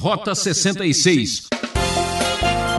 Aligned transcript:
Rota 0.00 0.34
66. 0.34 1.48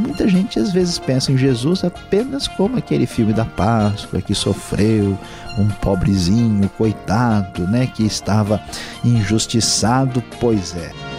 Muita 0.02 0.28
gente 0.28 0.60
às 0.60 0.74
vezes 0.74 0.98
pensa 0.98 1.32
em 1.32 1.38
Jesus 1.38 1.84
apenas 1.84 2.48
como 2.48 2.80
aquele 2.80 3.06
filme 3.06 3.32
da 3.32 3.46
Páscoa 3.46 4.20
que 4.20 4.34
sofreu, 4.34 5.16
um 5.56 5.68
pobrezinho, 5.68 6.68
coitado, 6.70 7.68
né, 7.68 7.86
que 7.86 8.04
estava 8.04 8.60
injustiçado, 9.06 10.24
pois 10.40 10.76
é. 10.76 11.11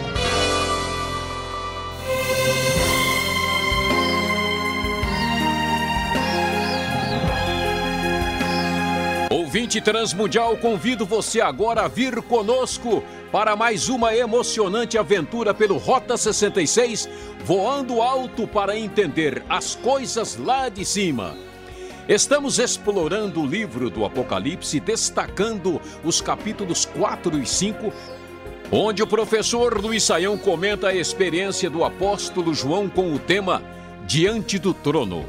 Ouvinte 9.53 9.79
Transmundial, 9.79 10.57
convido 10.57 11.05
você 11.05 11.39
agora 11.39 11.83
a 11.83 11.87
vir 11.87 12.19
conosco 12.23 13.03
para 13.31 13.55
mais 13.55 13.87
uma 13.87 14.11
emocionante 14.15 14.97
aventura 14.97 15.53
pelo 15.53 15.77
Rota 15.77 16.17
66, 16.17 17.07
voando 17.45 18.01
alto 18.01 18.47
para 18.47 18.75
entender 18.75 19.43
as 19.47 19.75
coisas 19.75 20.37
lá 20.37 20.69
de 20.69 20.83
cima. 20.83 21.37
Estamos 22.09 22.57
explorando 22.57 23.41
o 23.41 23.45
livro 23.45 23.91
do 23.91 24.03
Apocalipse, 24.03 24.79
destacando 24.79 25.79
os 26.03 26.19
capítulos 26.19 26.85
4 26.85 27.37
e 27.37 27.45
5, 27.45 27.93
onde 28.71 29.03
o 29.03 29.07
professor 29.07 29.79
Luiz 29.79 30.01
Saião 30.01 30.35
comenta 30.35 30.87
a 30.87 30.95
experiência 30.95 31.69
do 31.69 31.83
apóstolo 31.83 32.55
João 32.55 32.89
com 32.89 33.13
o 33.13 33.19
tema 33.19 33.61
Diante 34.07 34.57
do 34.57 34.73
Trono. 34.73 35.23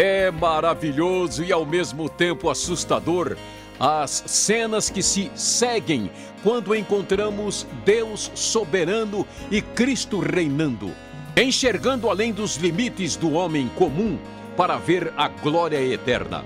É 0.00 0.30
maravilhoso 0.30 1.42
e 1.42 1.50
ao 1.50 1.66
mesmo 1.66 2.08
tempo 2.08 2.48
assustador 2.48 3.36
as 3.80 4.22
cenas 4.26 4.88
que 4.88 5.02
se 5.02 5.28
seguem 5.34 6.08
quando 6.44 6.72
encontramos 6.72 7.66
Deus 7.84 8.30
soberano 8.32 9.26
e 9.50 9.60
Cristo 9.60 10.20
reinando, 10.20 10.92
enxergando 11.36 12.08
além 12.08 12.32
dos 12.32 12.56
limites 12.56 13.16
do 13.16 13.32
homem 13.32 13.68
comum 13.74 14.16
para 14.56 14.76
ver 14.76 15.12
a 15.16 15.26
glória 15.26 15.80
eterna. 15.82 16.44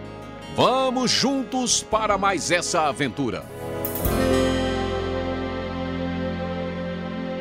Vamos 0.56 1.11
juntos 1.11 1.83
para 1.83 2.16
mais 2.16 2.50
essa 2.50 2.89
aventura. 2.89 3.44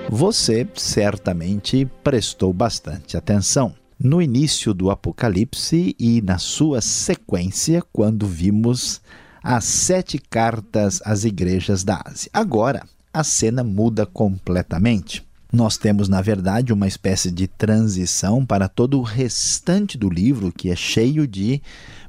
Você 0.09 0.67
certamente 0.75 1.85
prestou 2.03 2.51
bastante 2.51 3.15
atenção 3.15 3.80
no 4.03 4.21
início 4.21 4.73
do 4.73 4.89
Apocalipse 4.89 5.95
e 5.99 6.21
na 6.21 6.37
sua 6.37 6.81
sequência, 6.81 7.83
quando 7.93 8.25
vimos 8.25 8.99
as 9.43 9.63
sete 9.65 10.17
cartas 10.17 11.01
às 11.05 11.23
igrejas 11.23 11.83
da 11.83 12.01
Ásia. 12.05 12.29
Agora, 12.33 12.83
a 13.13 13.23
cena 13.23 13.63
muda 13.63 14.05
completamente. 14.05 15.23
Nós 15.51 15.77
temos, 15.77 16.07
na 16.07 16.21
verdade, 16.21 16.71
uma 16.71 16.87
espécie 16.87 17.29
de 17.29 17.45
transição 17.45 18.45
para 18.45 18.69
todo 18.69 18.97
o 18.97 19.03
restante 19.03 19.97
do 19.97 20.09
livro, 20.09 20.51
que 20.51 20.69
é 20.69 20.75
cheio 20.75 21.27
de 21.27 21.61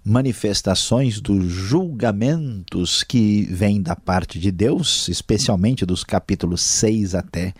manifestações 0.04 1.20
dos 1.20 1.44
julgamentos 1.50 3.02
que 3.02 3.42
vêm 3.50 3.82
da 3.82 3.96
parte 3.96 4.38
de 4.38 4.50
Deus, 4.50 5.08
especialmente 5.08 5.84
dos 5.84 6.04
capítulos 6.04 6.60
6 6.62 7.14
até 7.16 7.52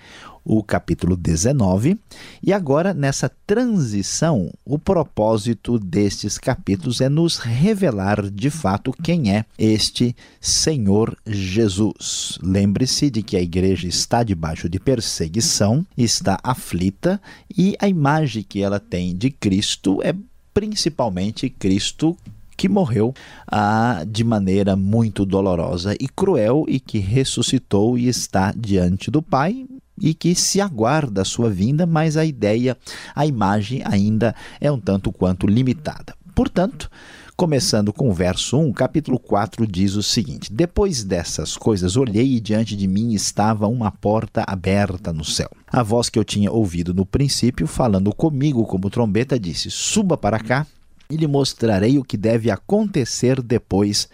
o 0.45 0.63
capítulo 0.63 1.17
19. 1.17 1.99
E 2.43 2.53
agora, 2.53 2.93
nessa 2.93 3.31
transição, 3.47 4.53
o 4.65 4.79
propósito 4.79 5.79
destes 5.79 6.39
capítulos 6.39 7.01
é 7.01 7.09
nos 7.09 7.39
revelar 7.39 8.31
de 8.31 8.51
fato 8.51 8.93
quem 9.03 9.35
é 9.35 9.45
este 9.59 10.15
Senhor 10.41 11.17
Jesus. 11.27 12.39
Lembre-se 12.43 13.11
de 13.11 13.23
que 13.23 13.37
a 13.37 13.43
igreja 13.43 13.87
está 13.87 14.23
debaixo 14.23 14.69
de 14.69 14.81
perseguição, 14.81 15.87
está 15.97 16.39
aflita 16.43 17.21
e 17.57 17.77
a 17.79 17.89
imagem 17.89 18.43
que 18.43 18.63
ela 18.63 18.81
tem 18.81 19.17
de 19.17 19.31
Cristo 19.31 20.01
é 20.03 20.15
principalmente 20.53 21.49
Cristo 21.49 22.17
que 22.57 22.69
morreu 22.69 23.15
ah, 23.51 24.05
de 24.07 24.23
maneira 24.23 24.77
muito 24.77 25.25
dolorosa 25.25 25.95
e 25.99 26.07
cruel 26.07 26.65
e 26.69 26.79
que 26.79 26.99
ressuscitou 26.99 27.99
e 27.99 28.09
está 28.09 28.53
diante 28.57 29.11
do 29.11 29.23
Pai 29.23 29.67
e 30.03 30.13
que 30.13 30.35
se 30.35 30.61
aguarda 30.61 31.23
a 31.23 31.25
sua 31.25 31.49
vinda, 31.49 31.87
mas 31.87 32.17
a 32.17 32.25
ideia, 32.25 32.77
a 33.15 33.25
imagem 33.25 33.81
ainda 33.85 34.35
é 34.61 34.71
um 34.71 34.81
tanto 34.81 35.13
quanto 35.13 35.47
limitada. 35.47 36.15
Portanto, 36.35 36.91
Começando 37.35 37.93
com 37.93 38.11
o 38.11 38.13
verso 38.13 38.59
1, 38.59 38.73
capítulo 38.73 39.19
4 39.19 39.67
diz 39.67 39.97
o 39.97 40.03
seguinte: 40.03 40.53
Depois 40.53 41.03
dessas 41.03 41.57
coisas, 41.57 41.97
olhei 41.97 42.37
e 42.37 42.41
diante 42.41 42.77
de 42.77 42.87
mim 42.87 43.15
estava 43.15 43.67
uma 43.67 43.91
porta 43.91 44.45
aberta 44.47 45.13
no 45.13 45.25
céu. 45.25 45.51
A 45.67 45.83
voz 45.83 46.09
que 46.09 46.19
eu 46.19 46.25
tinha 46.25 46.53
ouvido 46.53 46.93
no 46.93 47.07
princípio, 47.07 47.67
falando 47.67 48.15
comigo 48.15 48.65
como 48.67 48.91
trombeta, 48.91 49.41
disse: 49.41 49.71
Suba 49.71 50.17
para 50.17 50.39
cá 50.39 50.67
e 51.11 51.17
lhe 51.17 51.27
mostrarei 51.27 51.99
o 51.99 52.05
que 52.05 52.17
deve 52.17 52.51
acontecer 52.51 53.43
depois 53.43 54.09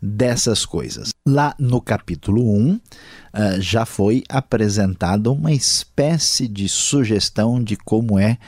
dessas 0.00 0.64
coisas. 0.64 1.10
Lá 1.26 1.54
no 1.58 1.80
capítulo 1.80 2.42
1, 2.54 2.72
uh, 2.72 2.80
eh, 3.32 3.60
já 3.60 3.84
foi 3.84 4.22
apresentada 4.28 5.30
uma 5.30 5.52
espécie 5.52 6.46
de 6.46 6.68
sugestão 6.68 7.62
de 7.62 7.76
como 7.76 8.18
é 8.18 8.38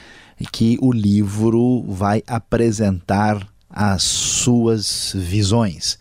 que 0.52 0.78
o 0.80 0.92
livro 0.92 1.84
vai 1.88 2.22
apresentar 2.26 3.46
as 3.68 4.02
suas 4.02 5.12
visões. 5.14 5.98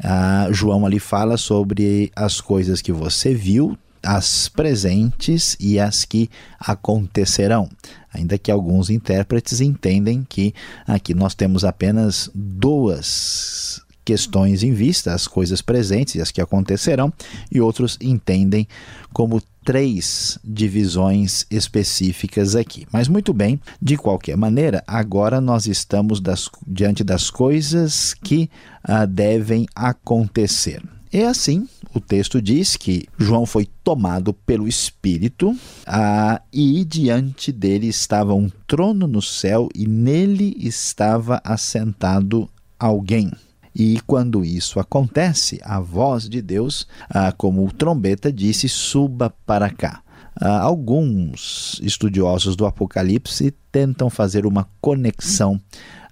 Uh, 0.00 0.52
João 0.52 0.84
ali 0.84 0.98
fala 0.98 1.36
sobre 1.36 2.10
as 2.16 2.40
coisas 2.40 2.80
que 2.80 2.92
você 2.92 3.34
viu, 3.34 3.78
as 4.02 4.48
presentes 4.48 5.56
e 5.58 5.78
as 5.78 6.04
que 6.04 6.28
acontecerão. 6.58 7.68
Ainda 8.12 8.38
que 8.38 8.50
alguns 8.50 8.90
intérpretes 8.90 9.60
entendem 9.60 10.24
que 10.28 10.54
aqui 10.86 11.14
nós 11.14 11.34
temos 11.34 11.64
apenas 11.64 12.30
duas 12.34 13.83
questões 14.04 14.62
em 14.62 14.72
vista, 14.72 15.12
as 15.12 15.26
coisas 15.26 15.62
presentes 15.62 16.14
e 16.14 16.20
as 16.20 16.30
que 16.30 16.40
acontecerão, 16.40 17.12
e 17.50 17.60
outros 17.60 17.96
entendem 18.00 18.68
como 19.12 19.42
três 19.64 20.38
divisões 20.44 21.46
específicas 21.50 22.54
aqui. 22.54 22.86
Mas 22.92 23.08
muito 23.08 23.32
bem, 23.32 23.58
de 23.80 23.96
qualquer 23.96 24.36
maneira, 24.36 24.84
agora 24.86 25.40
nós 25.40 25.66
estamos 25.66 26.20
das, 26.20 26.50
diante 26.66 27.02
das 27.02 27.30
coisas 27.30 28.14
que 28.14 28.50
ah, 28.82 29.06
devem 29.06 29.66
acontecer. 29.74 30.82
E 31.10 31.22
assim, 31.22 31.68
o 31.94 32.00
texto 32.00 32.42
diz 32.42 32.76
que 32.76 33.06
João 33.16 33.46
foi 33.46 33.68
tomado 33.84 34.34
pelo 34.34 34.66
Espírito 34.66 35.56
ah, 35.86 36.42
e 36.52 36.84
diante 36.84 37.52
dele 37.52 37.86
estava 37.86 38.34
um 38.34 38.50
trono 38.66 39.06
no 39.06 39.22
céu 39.22 39.68
e 39.74 39.86
nele 39.86 40.56
estava 40.58 41.40
assentado 41.44 42.50
alguém. 42.76 43.30
E 43.74 44.00
quando 44.06 44.44
isso 44.44 44.78
acontece, 44.78 45.60
a 45.62 45.80
voz 45.80 46.28
de 46.28 46.40
Deus, 46.40 46.86
ah, 47.10 47.32
como 47.32 47.66
o 47.66 47.72
trombeta 47.72 48.32
disse, 48.32 48.68
suba 48.68 49.34
para 49.44 49.68
cá. 49.68 50.00
Ah, 50.36 50.60
alguns 50.60 51.80
estudiosos 51.82 52.56
do 52.56 52.66
Apocalipse 52.66 53.54
tentam 53.70 54.10
fazer 54.10 54.46
uma 54.46 54.68
conexão 54.80 55.60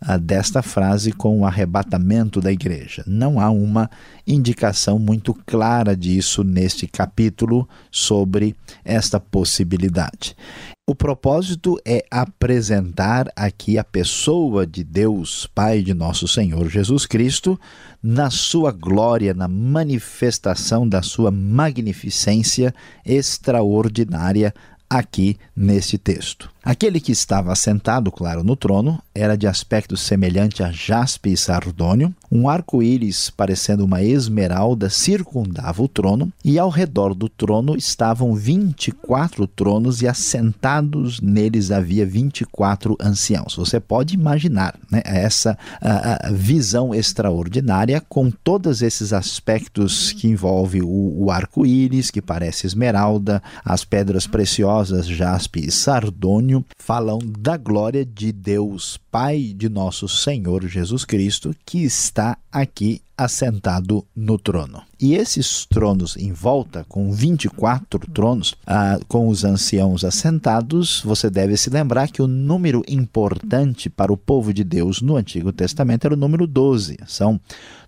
ah, 0.00 0.16
desta 0.16 0.62
frase 0.62 1.12
com 1.12 1.40
o 1.40 1.44
arrebatamento 1.44 2.40
da 2.40 2.52
igreja. 2.52 3.04
Não 3.06 3.40
há 3.40 3.50
uma 3.50 3.90
indicação 4.26 4.98
muito 4.98 5.34
clara 5.46 5.96
disso 5.96 6.42
neste 6.42 6.86
capítulo 6.86 7.68
sobre 7.90 8.54
esta 8.84 9.18
possibilidade. 9.18 10.36
O 10.84 10.96
propósito 10.96 11.78
é 11.84 12.04
apresentar 12.10 13.28
aqui 13.36 13.78
a 13.78 13.84
pessoa 13.84 14.66
de 14.66 14.82
Deus, 14.82 15.46
Pai 15.54 15.80
de 15.80 15.94
nosso 15.94 16.26
Senhor 16.26 16.68
Jesus 16.68 17.06
Cristo, 17.06 17.58
na 18.02 18.30
sua 18.30 18.72
glória, 18.72 19.32
na 19.32 19.46
manifestação 19.46 20.88
da 20.88 21.00
sua 21.00 21.30
magnificência 21.30 22.74
extraordinária 23.06 24.52
aqui 24.90 25.36
neste 25.54 25.96
texto. 25.96 26.50
Aquele 26.64 27.00
que 27.00 27.10
estava 27.10 27.54
sentado, 27.56 28.12
claro, 28.12 28.44
no 28.44 28.54
trono, 28.54 29.02
era 29.12 29.36
de 29.36 29.48
aspecto 29.48 29.96
semelhante 29.96 30.62
a 30.62 30.70
jaspe 30.70 31.32
e 31.32 31.36
sardônio. 31.36 32.14
Um 32.30 32.48
arco-íris, 32.48 33.30
parecendo 33.30 33.84
uma 33.84 34.00
esmeralda, 34.00 34.88
circundava 34.88 35.82
o 35.82 35.88
trono, 35.88 36.32
e 36.44 36.60
ao 36.60 36.70
redor 36.70 37.14
do 37.14 37.28
trono 37.28 37.76
estavam 37.76 38.32
24 38.34 39.44
tronos, 39.48 40.02
e 40.02 40.08
assentados 40.08 41.20
neles 41.20 41.72
havia 41.72 42.06
24 42.06 42.96
anciãos. 43.00 43.56
Você 43.56 43.80
pode 43.80 44.14
imaginar 44.14 44.76
né, 44.88 45.02
essa 45.04 45.58
a, 45.80 46.28
a 46.28 46.30
visão 46.30 46.94
extraordinária 46.94 48.00
com 48.08 48.30
todos 48.30 48.82
esses 48.82 49.12
aspectos 49.12 50.12
que 50.12 50.28
envolve 50.28 50.80
o, 50.80 51.24
o 51.24 51.30
arco-íris, 51.30 52.08
que 52.08 52.22
parece 52.22 52.68
esmeralda, 52.68 53.42
as 53.64 53.84
pedras 53.84 54.28
preciosas, 54.28 55.08
jaspe 55.08 55.66
e 55.66 55.70
sardônio 55.70 56.51
falam 56.78 57.18
da 57.38 57.56
glória 57.56 58.04
de 58.04 58.32
Deus, 58.32 58.98
Pai 59.10 59.54
de 59.54 59.68
nosso 59.68 60.08
Senhor 60.08 60.66
Jesus 60.66 61.04
Cristo, 61.04 61.54
que 61.64 61.84
está 61.84 62.36
aqui 62.50 63.00
assentado 63.16 64.04
no 64.14 64.38
trono. 64.38 64.82
E 64.98 65.14
esses 65.14 65.66
tronos 65.66 66.16
em 66.16 66.32
volta, 66.32 66.84
com 66.88 67.12
24 67.12 68.00
tronos, 68.12 68.54
ah, 68.66 68.98
com 69.06 69.28
os 69.28 69.44
anciãos 69.44 70.04
assentados, 70.04 71.02
você 71.04 71.30
deve 71.30 71.56
se 71.56 71.70
lembrar 71.70 72.10
que 72.10 72.22
o 72.22 72.26
número 72.26 72.82
importante 72.88 73.88
para 73.88 74.12
o 74.12 74.16
povo 74.16 74.52
de 74.52 74.64
Deus 74.64 75.00
no 75.00 75.16
Antigo 75.16 75.52
Testamento 75.52 76.06
era 76.06 76.14
o 76.14 76.16
número 76.16 76.46
12. 76.46 76.98
São 77.06 77.40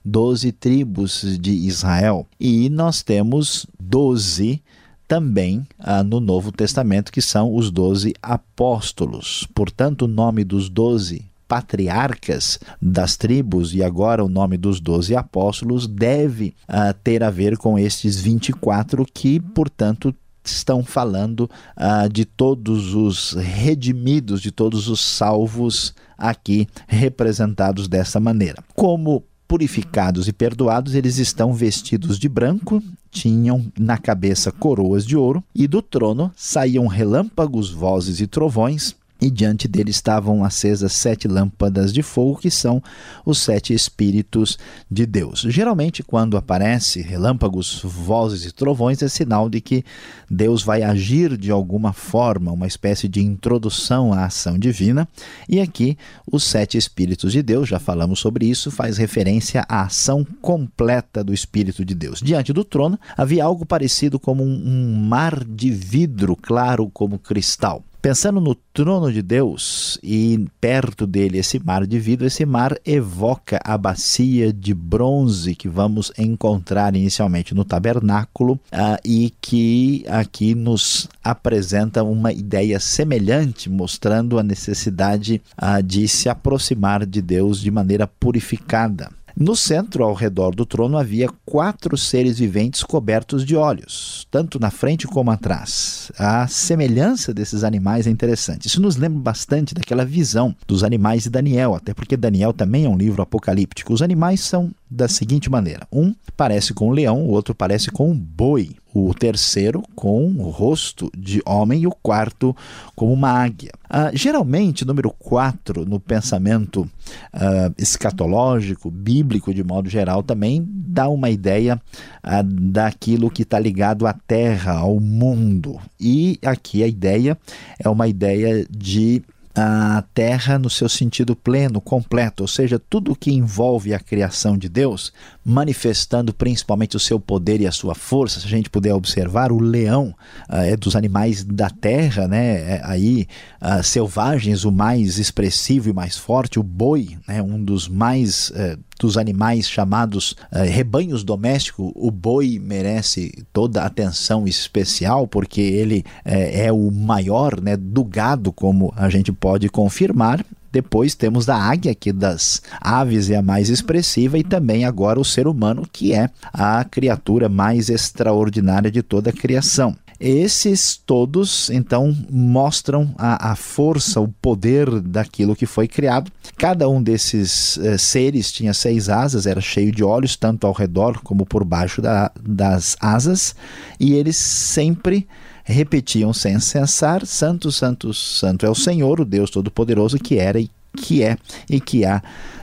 12 0.04 0.52
tribos 0.52 1.22
de 1.40 1.52
Israel. 1.52 2.26
E 2.38 2.68
nós 2.68 3.02
temos 3.02 3.66
12 3.80 4.62
também 5.06 5.66
ah, 5.78 6.02
no 6.02 6.20
Novo 6.20 6.50
Testamento, 6.50 7.12
que 7.12 7.22
são 7.22 7.54
os 7.54 7.70
doze 7.70 8.14
apóstolos. 8.22 9.46
Portanto, 9.54 10.02
o 10.02 10.08
nome 10.08 10.44
dos 10.44 10.68
doze 10.68 11.24
patriarcas 11.46 12.58
das 12.80 13.16
tribos 13.16 13.74
e 13.74 13.82
agora 13.82 14.24
o 14.24 14.28
nome 14.28 14.56
dos 14.56 14.80
doze 14.80 15.14
apóstolos 15.14 15.86
deve 15.86 16.54
ah, 16.66 16.92
ter 16.92 17.22
a 17.22 17.30
ver 17.30 17.56
com 17.56 17.78
estes 17.78 18.20
24 18.20 19.06
que, 19.12 19.38
portanto, 19.38 20.14
estão 20.44 20.84
falando 20.84 21.48
ah, 21.76 22.08
de 22.08 22.24
todos 22.24 22.94
os 22.94 23.32
redimidos, 23.32 24.40
de 24.40 24.50
todos 24.50 24.88
os 24.88 25.00
salvos 25.00 25.94
aqui 26.16 26.66
representados 26.86 27.88
dessa 27.88 28.20
maneira. 28.20 28.62
Como 28.74 29.22
purificados 29.46 30.26
e 30.26 30.32
perdoados, 30.32 30.94
eles 30.94 31.18
estão 31.18 31.52
vestidos 31.52 32.18
de 32.18 32.28
branco, 32.28 32.82
tinham 33.14 33.72
na 33.78 33.96
cabeça 33.96 34.50
coroas 34.50 35.06
de 35.06 35.16
ouro, 35.16 35.42
e 35.54 35.68
do 35.68 35.80
trono 35.80 36.32
saíam 36.36 36.88
relâmpagos, 36.88 37.70
vozes 37.70 38.20
e 38.20 38.26
trovões, 38.26 38.96
e 39.24 39.30
diante 39.30 39.66
dele 39.66 39.90
estavam 39.90 40.44
acesas 40.44 40.92
sete 40.92 41.26
lâmpadas 41.26 41.94
de 41.94 42.02
fogo, 42.02 42.36
que 42.36 42.50
são 42.50 42.82
os 43.24 43.38
sete 43.38 43.72
Espíritos 43.72 44.58
de 44.90 45.06
Deus. 45.06 45.46
Geralmente, 45.48 46.02
quando 46.02 46.36
aparece 46.36 47.00
relâmpagos, 47.00 47.80
vozes 47.82 48.44
e 48.44 48.52
trovões, 48.52 49.02
é 49.02 49.08
sinal 49.08 49.48
de 49.48 49.62
que 49.62 49.82
Deus 50.30 50.62
vai 50.62 50.82
agir 50.82 51.38
de 51.38 51.50
alguma 51.50 51.94
forma, 51.94 52.52
uma 52.52 52.66
espécie 52.66 53.08
de 53.08 53.22
introdução 53.22 54.12
à 54.12 54.26
ação 54.26 54.58
divina. 54.58 55.08
E 55.48 55.58
aqui, 55.58 55.96
os 56.30 56.44
sete 56.44 56.76
Espíritos 56.76 57.32
de 57.32 57.42
Deus, 57.42 57.66
já 57.66 57.78
falamos 57.78 58.18
sobre 58.18 58.44
isso, 58.44 58.70
faz 58.70 58.98
referência 58.98 59.64
à 59.66 59.84
ação 59.84 60.22
completa 60.42 61.24
do 61.24 61.32
Espírito 61.32 61.82
de 61.82 61.94
Deus. 61.94 62.20
Diante 62.20 62.52
do 62.52 62.62
trono 62.62 63.00
havia 63.16 63.44
algo 63.44 63.64
parecido 63.64 64.20
como 64.20 64.44
um 64.44 64.94
mar 64.94 65.42
de 65.42 65.70
vidro 65.70 66.36
claro 66.36 66.90
como 66.92 67.18
cristal. 67.18 67.82
Pensando 68.04 68.38
no 68.38 68.54
trono 68.54 69.10
de 69.10 69.22
Deus 69.22 69.98
e 70.02 70.46
perto 70.60 71.06
dele 71.06 71.38
esse 71.38 71.58
mar 71.58 71.86
de 71.86 71.98
vidro, 71.98 72.26
esse 72.26 72.44
mar 72.44 72.78
evoca 72.84 73.58
a 73.64 73.78
bacia 73.78 74.52
de 74.52 74.74
bronze 74.74 75.54
que 75.54 75.70
vamos 75.70 76.12
encontrar 76.18 76.94
inicialmente 76.94 77.54
no 77.54 77.64
tabernáculo 77.64 78.60
uh, 78.70 78.98
e 79.02 79.32
que 79.40 80.04
aqui 80.06 80.54
nos 80.54 81.08
apresenta 81.24 82.04
uma 82.04 82.30
ideia 82.30 82.78
semelhante, 82.78 83.70
mostrando 83.70 84.38
a 84.38 84.42
necessidade 84.42 85.40
uh, 85.56 85.82
de 85.82 86.06
se 86.06 86.28
aproximar 86.28 87.06
de 87.06 87.22
Deus 87.22 87.58
de 87.58 87.70
maneira 87.70 88.06
purificada. 88.06 89.08
No 89.36 89.56
centro, 89.56 90.04
ao 90.04 90.14
redor 90.14 90.54
do 90.54 90.64
trono, 90.64 90.96
havia 90.96 91.28
quatro 91.44 91.96
seres 91.98 92.38
viventes 92.38 92.84
cobertos 92.84 93.44
de 93.44 93.56
olhos, 93.56 94.28
tanto 94.30 94.60
na 94.60 94.70
frente 94.70 95.08
como 95.08 95.28
atrás. 95.28 96.12
A 96.16 96.46
semelhança 96.46 97.34
desses 97.34 97.64
animais 97.64 98.06
é 98.06 98.10
interessante. 98.10 98.68
Isso 98.68 98.80
nos 98.80 98.94
lembra 98.94 99.18
bastante 99.18 99.74
daquela 99.74 100.04
visão 100.04 100.54
dos 100.68 100.84
animais 100.84 101.24
de 101.24 101.30
Daniel, 101.30 101.74
até 101.74 101.92
porque 101.92 102.16
Daniel 102.16 102.52
também 102.52 102.84
é 102.84 102.88
um 102.88 102.96
livro 102.96 103.22
apocalíptico. 103.22 103.92
Os 103.92 104.02
animais 104.02 104.38
são 104.38 104.70
da 104.88 105.08
seguinte 105.08 105.50
maneira: 105.50 105.84
um 105.92 106.14
parece 106.36 106.72
com 106.72 106.90
um 106.90 106.92
leão, 106.92 107.24
o 107.24 107.30
outro 107.30 107.56
parece 107.56 107.90
com 107.90 108.12
um 108.12 108.16
boi 108.16 108.76
o 108.94 109.12
terceiro 109.12 109.82
com 109.96 110.26
o 110.38 110.50
rosto 110.50 111.10
de 111.16 111.42
homem 111.44 111.82
e 111.82 111.86
o 111.86 111.90
quarto 111.90 112.56
como 112.94 113.12
uma 113.12 113.30
águia. 113.30 113.72
Uh, 113.90 114.16
geralmente, 114.16 114.84
número 114.84 115.10
quatro 115.10 115.84
no 115.84 115.98
pensamento 115.98 116.88
uh, 117.34 117.74
escatológico, 117.78 118.90
bíblico 118.90 119.52
de 119.52 119.62
modo 119.62 119.88
geral, 119.88 120.22
também 120.22 120.66
dá 120.68 121.08
uma 121.08 121.30
ideia 121.30 121.80
uh, 122.24 122.42
daquilo 122.42 123.30
que 123.30 123.42
está 123.42 123.58
ligado 123.58 124.06
à 124.06 124.12
terra, 124.12 124.72
ao 124.72 125.00
mundo. 125.00 125.80
E 126.00 126.38
aqui 126.44 126.82
a 126.82 126.86
ideia 126.86 127.38
é 127.78 127.88
uma 127.88 128.08
ideia 128.08 128.66
de 128.70 129.22
a 129.54 130.02
terra 130.12 130.58
no 130.58 130.68
seu 130.68 130.88
sentido 130.88 131.36
pleno, 131.36 131.80
completo, 131.80 132.42
ou 132.42 132.48
seja, 132.48 132.78
tudo 132.78 133.14
que 133.14 133.30
envolve 133.30 133.94
a 133.94 134.00
criação 134.00 134.58
de 134.58 134.68
Deus, 134.68 135.12
manifestando 135.44 136.32
principalmente 136.32 136.96
o 136.96 137.00
seu 137.00 137.20
poder 137.20 137.60
e 137.60 137.66
a 137.66 137.72
sua 137.72 137.94
força. 137.94 138.40
Se 138.40 138.46
a 138.46 138.50
gente 138.50 138.70
puder 138.70 138.94
observar, 138.94 139.52
o 139.52 139.58
leão 139.58 140.14
uh, 140.48 140.56
é 140.56 140.76
dos 140.76 140.96
animais 140.96 141.44
da 141.44 141.68
terra, 141.68 142.26
né? 142.26 142.76
É, 142.76 142.80
aí 142.84 143.26
uh, 143.60 143.82
selvagens, 143.82 144.64
o 144.64 144.72
mais 144.72 145.18
expressivo 145.18 145.90
e 145.90 145.92
mais 145.92 146.16
forte, 146.16 146.58
o 146.58 146.62
boi, 146.62 147.18
né? 147.28 147.42
Um 147.42 147.62
dos 147.62 147.88
mais 147.88 148.50
uh, 148.50 148.78
dos 148.98 149.18
animais 149.18 149.68
chamados 149.68 150.32
uh, 150.32 150.62
rebanhos 150.66 151.22
domésticos, 151.22 151.92
o 151.94 152.10
boi 152.10 152.58
merece 152.58 153.44
toda 153.52 153.82
a 153.82 153.86
atenção 153.86 154.46
especial 154.46 155.26
porque 155.26 155.60
ele 155.60 156.04
é 156.24 156.72
o 156.72 156.90
maior 156.90 157.60
né, 157.60 157.76
do 157.76 158.04
gado, 158.04 158.52
como 158.52 158.92
a 158.96 159.08
gente 159.10 159.32
pode 159.32 159.68
confirmar. 159.68 160.44
Depois 160.74 161.14
temos 161.14 161.48
a 161.48 161.56
águia, 161.56 161.94
que 161.94 162.12
das 162.12 162.60
aves 162.80 163.30
é 163.30 163.36
a 163.36 163.42
mais 163.42 163.70
expressiva, 163.70 164.36
e 164.36 164.42
também 164.42 164.84
agora 164.84 165.20
o 165.20 165.24
ser 165.24 165.46
humano, 165.46 165.86
que 165.92 166.12
é 166.12 166.28
a 166.52 166.82
criatura 166.82 167.48
mais 167.48 167.88
extraordinária 167.88 168.90
de 168.90 169.00
toda 169.00 169.30
a 169.30 169.32
criação. 169.32 169.96
Esses 170.18 170.96
todos, 170.96 171.70
então, 171.70 172.16
mostram 172.28 173.14
a, 173.16 173.52
a, 173.52 173.54
força, 173.54 174.20
o 174.20 174.26
poder 174.26 175.00
daquilo 175.00 175.54
que 175.54 175.64
foi 175.64 175.86
criado. 175.86 176.32
Cada 176.56 176.88
um 176.88 177.00
desses 177.00 177.78
eh, 177.78 177.96
seres 177.96 178.50
tinha 178.50 178.74
seis 178.74 179.08
asas, 179.08 179.46
era 179.46 179.60
cheio 179.60 179.92
de 179.92 180.02
olhos, 180.02 180.34
tanto 180.34 180.66
ao 180.66 180.72
redor 180.72 181.20
como 181.22 181.46
por 181.46 181.64
baixo 181.64 182.02
da, 182.02 182.32
das 182.42 182.96
asas, 183.00 183.54
e 184.00 184.14
eles 184.14 184.36
sempre 184.36 185.28
repetiam 185.64 186.32
sem 186.32 186.60
cessar: 186.60 187.26
Santo, 187.26 187.72
Santo, 187.72 188.12
Santo 188.12 188.66
é 188.66 188.70
o 188.70 188.74
Senhor, 188.74 189.20
o 189.20 189.24
Deus 189.24 189.50
Todo-Poderoso, 189.50 190.18
que 190.18 190.38
era 190.38 190.60
e 190.60 190.70
que 190.96 191.22
é 191.22 191.36
e 191.68 191.80
que 191.80 192.04
há 192.04 192.22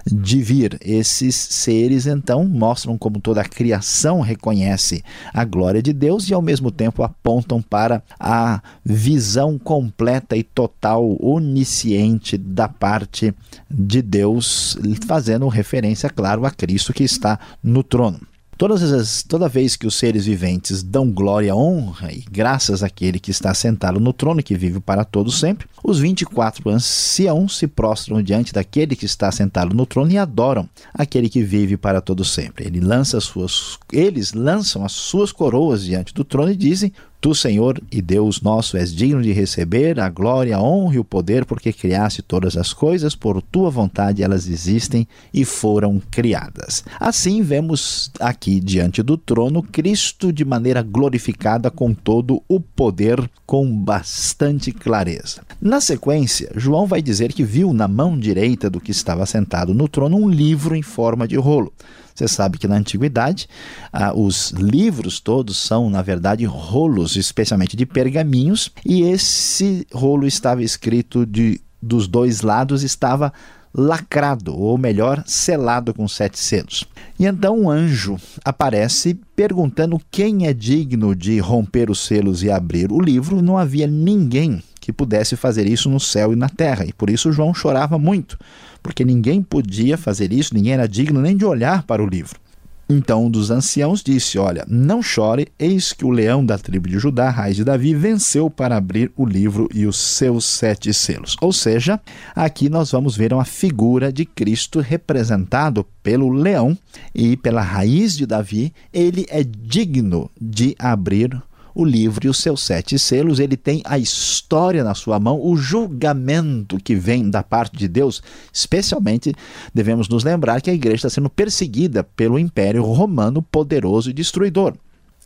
de 0.10 0.42
vir. 0.42 0.78
Esses 0.82 1.36
seres 1.36 2.06
então 2.08 2.46
mostram 2.46 2.98
como 2.98 3.20
toda 3.20 3.42
a 3.42 3.48
criação 3.48 4.22
reconhece 4.22 5.04
a 5.34 5.44
glória 5.44 5.82
de 5.82 5.94
Deus 5.94 6.30
e 6.30 6.34
ao 6.34 6.42
mesmo 6.42 6.72
tempo 6.72 7.04
apontam 7.04 7.62
para 7.62 8.02
a 8.20 8.62
visão 8.84 9.60
completa 9.60 10.36
e 10.36 10.44
total 10.44 11.18
onisciente 11.20 12.38
da 12.38 12.68
parte 12.68 13.34
de 13.70 14.02
Deus, 14.02 14.78
fazendo 15.06 15.48
referência, 15.48 16.10
claro, 16.10 16.46
a 16.46 16.52
Cristo 16.52 16.94
que 16.94 17.04
está 17.04 17.40
no 17.62 17.84
trono. 17.84 18.31
Todas 18.62 18.84
as, 18.84 19.24
toda 19.24 19.50
vez 19.50 19.76
que 19.76 19.88
os 19.88 19.96
seres 19.96 20.28
viventes 20.28 20.84
dão 20.84 21.10
glória, 21.10 21.56
honra 21.56 22.14
e 22.14 22.24
graças 22.30 22.84
àquele 22.84 23.20
que 23.20 23.32
está 23.32 23.56
sentado 23.56 24.00
no 24.00 24.14
trono 24.14 24.44
que 24.44 24.56
vive 24.56 24.80
para 24.80 25.04
todos 25.04 25.40
sempre, 25.40 25.68
os 25.84 25.98
24 25.98 26.70
anciãos 26.70 27.58
se 27.58 27.66
prostram 27.66 28.22
diante 28.22 28.54
daquele 28.54 28.96
que 28.96 29.08
está 29.08 29.32
sentado 29.32 29.76
no 29.76 29.84
trono 29.88 30.12
e 30.12 30.18
adoram 30.20 30.70
aquele 30.94 31.28
que 31.28 31.42
vive 31.42 31.76
para 31.76 32.02
todos 32.02 32.30
sempre. 32.30 32.68
Ele 32.68 32.80
lança 32.80 33.20
suas, 33.20 33.80
eles 33.92 34.32
lançam 34.32 34.86
as 34.86 34.92
suas 34.92 35.32
coroas 35.32 35.84
diante 35.84 36.14
do 36.14 36.24
trono 36.24 36.52
e 36.52 36.56
dizem: 36.56 36.94
Tu, 37.22 37.36
Senhor 37.36 37.80
e 37.92 38.02
Deus 38.02 38.42
nosso, 38.42 38.76
és 38.76 38.92
digno 38.92 39.22
de 39.22 39.32
receber 39.32 40.00
a 40.00 40.10
glória, 40.10 40.58
a 40.58 40.62
honra 40.62 40.96
e 40.96 41.00
o 41.00 41.04
poder, 41.04 41.46
porque 41.46 41.72
criaste 41.72 42.24
todas 42.24 42.58
as 42.58 42.74
coisas, 42.74 43.14
por 43.14 43.44
tua 43.44 43.70
vontade 43.70 44.24
elas 44.24 44.48
existem 44.48 45.08
e 45.32 45.46
foram 45.46 46.02
criadas. 46.10 46.84
Assim 47.00 47.44
vemos 47.44 48.10
aqui 48.20 48.60
diante 48.60 49.04
do 49.04 49.18
trono 49.18 49.62
Cristo 49.62 50.34
de 50.34 50.44
maneira 50.44 50.82
glorificada 50.82 51.70
com 51.70 51.94
todo 51.94 52.42
o 52.48 52.60
poder, 52.60 53.30
com 53.46 53.72
bastante 53.72 54.72
clareza. 54.72 55.44
Na 55.62 55.80
sequência, 55.80 56.52
João 56.56 56.88
vai 56.88 57.04
dizer 57.04 57.34
que 57.34 57.44
viu 57.44 57.72
na 57.72 57.88
mão 57.88 58.18
direita 58.18 58.68
do 58.68 58.82
que 58.82 58.90
estava 58.90 59.28
sentado 59.28 59.76
no 59.76 59.88
trono 59.88 60.18
um 60.18 60.28
livro 60.28 60.76
em 60.76 60.82
forma 60.82 61.28
de 61.28 61.36
rolo. 61.36 61.72
Você 62.14 62.28
sabe 62.28 62.58
que 62.58 62.68
na 62.68 62.76
antiguidade 62.76 63.48
ah, 63.92 64.14
os 64.14 64.52
livros 64.52 65.20
todos 65.20 65.58
são, 65.58 65.90
na 65.90 66.02
verdade, 66.02 66.46
rolos, 66.46 67.16
especialmente 67.16 67.76
de 67.76 67.86
pergaminhos, 67.86 68.72
e 68.86 69.02
esse 69.04 69.88
rolo 69.94 70.26
estava 70.28 70.64
escrito 70.64 71.26
de 71.26 71.60
dos 71.82 72.08
dois 72.08 72.42
lados 72.42 72.84
estava 72.84 73.34
lacrado, 73.74 74.56
ou 74.56 74.78
melhor, 74.78 75.24
selado 75.26 75.94
com 75.94 76.08
sete 76.08 76.38
selos. 76.38 76.86
E 77.18 77.26
então 77.26 77.58
um 77.58 77.70
anjo 77.70 78.18
aparece 78.44 79.20
perguntando 79.36 80.00
quem 80.12 80.46
é 80.46 80.54
digno 80.54 81.16
de 81.16 81.40
romper 81.40 81.90
os 81.90 82.00
selos 82.00 82.44
e 82.44 82.52
abrir 82.52 82.92
o 82.92 83.00
livro. 83.00 83.42
Não 83.42 83.58
havia 83.58 83.88
ninguém 83.88 84.62
que 84.82 84.92
pudesse 84.92 85.36
fazer 85.38 85.68
isso 85.68 85.88
no 85.88 86.00
céu 86.00 86.34
e 86.34 86.36
na 86.36 86.50
terra. 86.50 86.84
E 86.84 86.92
por 86.92 87.10
isso 87.10 87.32
João 87.32 87.54
chorava 87.54 88.00
muito, 88.00 88.38
porque 88.82 89.06
ninguém 89.06 89.42
podia 89.42 89.96
fazer 89.98 90.34
isso, 90.34 90.56
ninguém 90.56 90.74
era 90.74 90.88
digno 90.88 91.22
nem 91.22 91.38
de 91.38 91.46
olhar 91.46 91.84
para 91.84 92.04
o 92.04 92.08
livro. 92.08 92.42
Então 92.90 93.28
um 93.28 93.30
dos 93.30 93.50
anciãos 93.50 94.04
disse: 94.04 94.38
Olha, 94.38 94.66
não 94.68 95.02
chore, 95.02 95.48
eis 95.58 95.94
que 95.94 96.04
o 96.04 96.10
leão 96.10 96.46
da 96.46 96.58
tribo 96.58 96.90
de 96.90 97.00
Judá, 97.00 97.30
raiz 97.30 97.56
de 97.56 97.64
Davi, 97.64 97.94
venceu 97.94 98.50
para 98.50 98.76
abrir 98.76 99.10
o 99.16 99.26
livro 99.26 99.70
e 99.74 99.86
os 99.86 99.96
seus 99.96 100.44
sete 100.44 100.94
selos. 100.94 101.38
Ou 101.40 101.54
seja, 101.54 102.02
aqui 102.36 102.68
nós 102.68 102.92
vamos 102.92 103.16
ver 103.16 103.34
uma 103.34 103.46
figura 103.46 104.12
de 104.12 104.26
Cristo 104.26 104.82
representado 104.82 105.86
pelo 106.04 106.30
leão 106.30 106.78
e 107.16 107.38
pela 107.38 107.62
raiz 107.62 108.18
de 108.18 108.26
Davi. 108.26 108.74
Ele 108.92 109.26
é 109.30 109.42
digno 109.42 110.30
de 110.40 110.76
abrir 110.78 111.42
o 111.74 111.86
livro 111.86 112.26
e 112.26 112.30
os 112.30 112.40
seus 112.40 112.64
sete 112.64 112.98
selos, 113.00 113.40
ele 113.40 113.58
tem 113.58 113.82
a 113.86 113.98
história 113.98 114.84
na 114.84 114.94
sua 114.94 115.20
mão, 115.20 115.40
o 115.42 115.56
julgamento 115.56 116.78
que 116.78 116.96
vem 116.96 117.30
da 117.30 117.44
parte 117.44 117.78
de 117.78 117.88
Deus. 117.88 118.22
Especialmente, 118.52 119.34
devemos 119.74 120.08
nos 120.08 120.24
lembrar 120.24 120.62
que 120.62 120.70
a 120.70 120.74
igreja 120.74 120.96
está 120.98 121.10
sendo 121.10 121.30
perseguida 121.30 122.04
pelo 122.04 122.40
Império 122.40 122.84
Romano 122.84 123.42
poderoso 123.42 124.10
e 124.10 124.14
destruidor. 124.14 124.74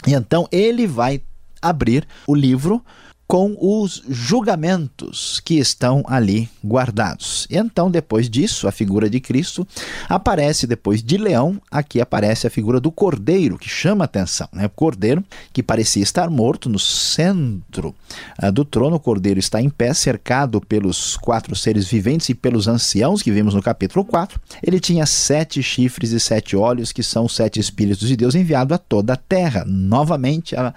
E 0.08 0.14
então 0.14 0.48
ele 0.52 0.86
vai 0.86 1.22
abrir 1.62 2.08
o 2.28 2.36
livro 2.36 2.84
com 3.28 3.58
os 3.60 4.04
julgamentos 4.08 5.42
que 5.44 5.56
estão 5.56 6.04
ali 6.08 6.48
guardados. 6.64 7.48
Então, 7.50 7.90
depois 7.90 8.30
disso, 8.30 8.68
a 8.68 8.72
figura 8.72 9.10
de 9.10 9.20
Cristo 9.20 9.68
aparece 10.08 10.68
depois 10.68 11.02
de 11.02 11.18
leão, 11.18 11.60
aqui 11.72 12.00
aparece 12.00 12.46
a 12.46 12.52
figura 12.52 12.80
do 12.80 12.92
cordeiro, 12.92 13.58
que 13.58 13.68
chama 13.68 14.06
atenção. 14.06 14.48
Né? 14.54 14.68
O 14.68 14.70
cordeiro, 14.70 15.24
que 15.52 15.64
parecia 15.64 16.04
estar 16.04 16.30
morto 16.30 16.70
no 16.70 16.78
centro 16.78 17.96
uh, 18.42 18.52
do 18.52 18.64
trono, 18.64 18.98
o 18.98 19.00
cordeiro 19.00 19.40
está 19.40 19.60
em 19.60 19.70
pé, 19.70 19.94
cercado 19.94 20.62
pelos 20.62 21.18
quatro 21.18 21.56
seres 21.56 21.88
viventes 21.88 22.30
e 22.30 22.36
pelos 22.36 22.68
anciãos 22.68 23.24
que 23.24 23.32
vimos 23.32 23.56
no 23.56 23.62
capítulo 23.62 24.06
4. 24.06 24.40
Ele 24.62 24.80
tinha 24.80 25.06
sete 25.06 25.64
chifres 25.64 26.12
e 26.12 26.20
sete 26.20 26.56
olhos, 26.56 26.92
que 26.92 27.02
são 27.02 27.26
os 27.26 27.36
sete 27.36 27.60
espíritos 27.60 28.08
de 28.08 28.16
Deus 28.16 28.36
enviados 28.36 28.76
a 28.76 28.78
toda 28.78 29.14
a 29.14 29.18
terra. 29.18 29.64
Novamente, 29.66 30.56
a, 30.56 30.74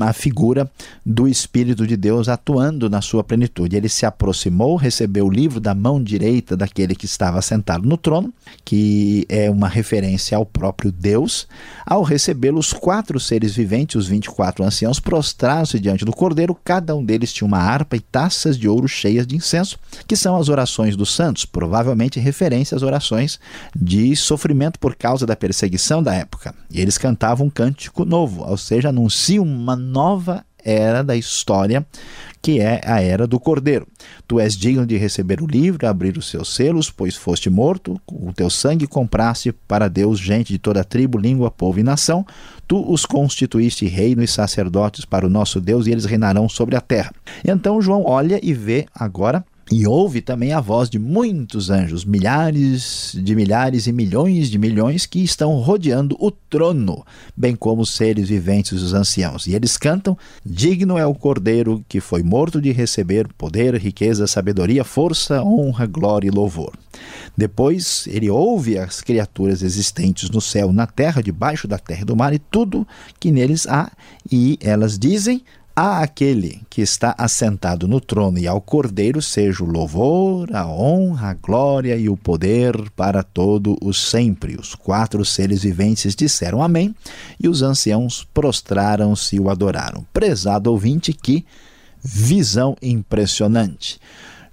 a 0.00 0.12
figura 0.14 0.70
do 1.04 1.28
Espírito 1.28 1.65
Espírito 1.66 1.86
de 1.86 1.96
Deus 1.96 2.28
atuando 2.28 2.88
na 2.88 3.00
sua 3.00 3.24
plenitude. 3.24 3.76
Ele 3.76 3.88
se 3.88 4.06
aproximou, 4.06 4.76
recebeu 4.76 5.26
o 5.26 5.30
livro 5.30 5.58
da 5.58 5.74
mão 5.74 6.00
direita 6.00 6.56
daquele 6.56 6.94
que 6.94 7.06
estava 7.06 7.42
sentado 7.42 7.88
no 7.88 7.96
trono, 7.96 8.32
que 8.64 9.26
é 9.28 9.50
uma 9.50 9.68
referência 9.68 10.36
ao 10.36 10.46
próprio 10.46 10.92
Deus. 10.92 11.48
Ao 11.84 12.04
recebê-lo, 12.04 12.60
os 12.60 12.72
quatro 12.72 13.18
seres 13.18 13.56
viventes, 13.56 13.96
os 13.96 14.06
24 14.06 14.64
anciãos, 14.64 15.00
prostraram-se 15.00 15.80
diante 15.80 16.04
do 16.04 16.12
cordeiro. 16.12 16.56
Cada 16.62 16.94
um 16.94 17.04
deles 17.04 17.32
tinha 17.32 17.46
uma 17.46 17.58
harpa 17.58 17.96
e 17.96 18.00
taças 18.00 18.56
de 18.56 18.68
ouro 18.68 18.86
cheias 18.86 19.26
de 19.26 19.34
incenso, 19.34 19.76
que 20.06 20.14
são 20.14 20.36
as 20.36 20.48
orações 20.48 20.94
dos 20.94 21.12
santos, 21.12 21.44
provavelmente 21.44 22.20
referência 22.20 22.76
às 22.76 22.82
orações 22.82 23.40
de 23.74 24.14
sofrimento 24.14 24.78
por 24.78 24.94
causa 24.94 25.26
da 25.26 25.34
perseguição 25.34 26.00
da 26.00 26.14
época. 26.14 26.54
E 26.70 26.80
eles 26.80 26.96
cantavam 26.96 27.48
um 27.48 27.50
cântico 27.50 28.04
novo, 28.04 28.44
ou 28.48 28.56
seja, 28.56 28.90
anunciam 28.90 29.44
uma 29.44 29.74
nova 29.74 30.44
era 30.66 31.02
da 31.02 31.16
história, 31.16 31.86
que 32.42 32.60
é 32.60 32.80
a 32.84 33.00
era 33.00 33.26
do 33.26 33.38
Cordeiro. 33.40 33.86
Tu 34.26 34.40
és 34.40 34.56
digno 34.56 34.84
de 34.84 34.96
receber 34.96 35.40
o 35.40 35.46
livro, 35.46 35.86
abrir 35.86 36.18
os 36.18 36.28
seus 36.28 36.54
selos, 36.54 36.90
pois 36.90 37.14
foste 37.14 37.48
morto, 37.48 38.00
o 38.10 38.32
teu 38.32 38.50
sangue 38.50 38.86
compraste 38.86 39.52
para 39.52 39.88
Deus 39.88 40.18
gente 40.18 40.52
de 40.52 40.58
toda 40.58 40.84
tribo, 40.84 41.18
língua, 41.18 41.50
povo 41.50 41.78
e 41.78 41.82
nação. 41.82 42.26
Tu 42.66 42.92
os 42.92 43.06
constituíste 43.06 43.86
reino 43.86 44.22
e 44.22 44.28
sacerdotes 44.28 45.04
para 45.04 45.26
o 45.26 45.30
nosso 45.30 45.60
Deus, 45.60 45.86
e 45.86 45.92
eles 45.92 46.04
reinarão 46.04 46.48
sobre 46.48 46.76
a 46.76 46.80
terra. 46.80 47.12
Então 47.44 47.80
João 47.80 48.04
olha 48.04 48.40
e 48.42 48.52
vê 48.52 48.86
agora 48.94 49.44
e 49.70 49.84
ouve 49.84 50.20
também 50.20 50.52
a 50.52 50.60
voz 50.60 50.88
de 50.88 50.96
muitos 50.96 51.70
anjos, 51.70 52.04
milhares 52.04 53.16
de 53.20 53.34
milhares 53.34 53.88
e 53.88 53.92
milhões 53.92 54.48
de 54.48 54.58
milhões 54.58 55.06
que 55.06 55.18
estão 55.18 55.54
rodeando 55.56 56.16
o 56.20 56.30
trono, 56.30 57.04
bem 57.36 57.56
como 57.56 57.82
os 57.82 57.90
seres 57.90 58.28
viventes 58.28 58.80
e 58.80 58.84
os 58.84 58.94
anciãos. 58.94 59.46
E 59.48 59.54
eles 59.54 59.76
cantam: 59.76 60.16
Digno 60.44 60.96
é 60.96 61.04
o 61.04 61.14
cordeiro 61.14 61.84
que 61.88 62.00
foi 62.00 62.22
morto 62.22 62.60
de 62.60 62.70
receber 62.70 63.26
poder, 63.36 63.74
riqueza, 63.74 64.28
sabedoria, 64.28 64.84
força, 64.84 65.42
honra, 65.42 65.84
glória 65.84 66.28
e 66.28 66.30
louvor. 66.30 66.72
Depois 67.36 68.06
ele 68.06 68.30
ouve 68.30 68.78
as 68.78 69.00
criaturas 69.00 69.62
existentes 69.62 70.30
no 70.30 70.40
céu, 70.40 70.72
na 70.72 70.86
terra, 70.86 71.20
debaixo 71.20 71.66
da 71.66 71.78
terra 71.78 72.02
e 72.02 72.06
do 72.06 72.16
mar 72.16 72.32
e 72.32 72.38
tudo 72.38 72.86
que 73.18 73.32
neles 73.32 73.66
há, 73.66 73.90
e 74.30 74.58
elas 74.62 74.96
dizem: 74.96 75.42
a 75.76 76.00
aquele 76.00 76.62
que 76.70 76.80
está 76.80 77.14
assentado 77.18 77.86
no 77.86 78.00
trono 78.00 78.38
e 78.38 78.48
ao 78.48 78.62
Cordeiro 78.62 79.20
seja 79.20 79.62
o 79.62 79.70
louvor, 79.70 80.48
a 80.56 80.66
honra, 80.66 81.28
a 81.28 81.34
glória 81.34 81.94
e 81.96 82.08
o 82.08 82.16
poder 82.16 82.90
para 82.96 83.22
todo 83.22 83.76
o 83.82 83.92
sempre. 83.92 84.56
Os 84.58 84.74
quatro 84.74 85.22
seres 85.22 85.64
viventes 85.64 86.16
disseram 86.16 86.62
amém 86.62 86.94
e 87.38 87.46
os 87.46 87.60
anciãos 87.60 88.26
prostraram-se 88.32 89.36
e 89.36 89.40
o 89.40 89.50
adoraram. 89.50 90.06
Prezado 90.14 90.72
ouvinte, 90.72 91.12
que 91.12 91.44
visão 92.02 92.74
impressionante. 92.80 94.00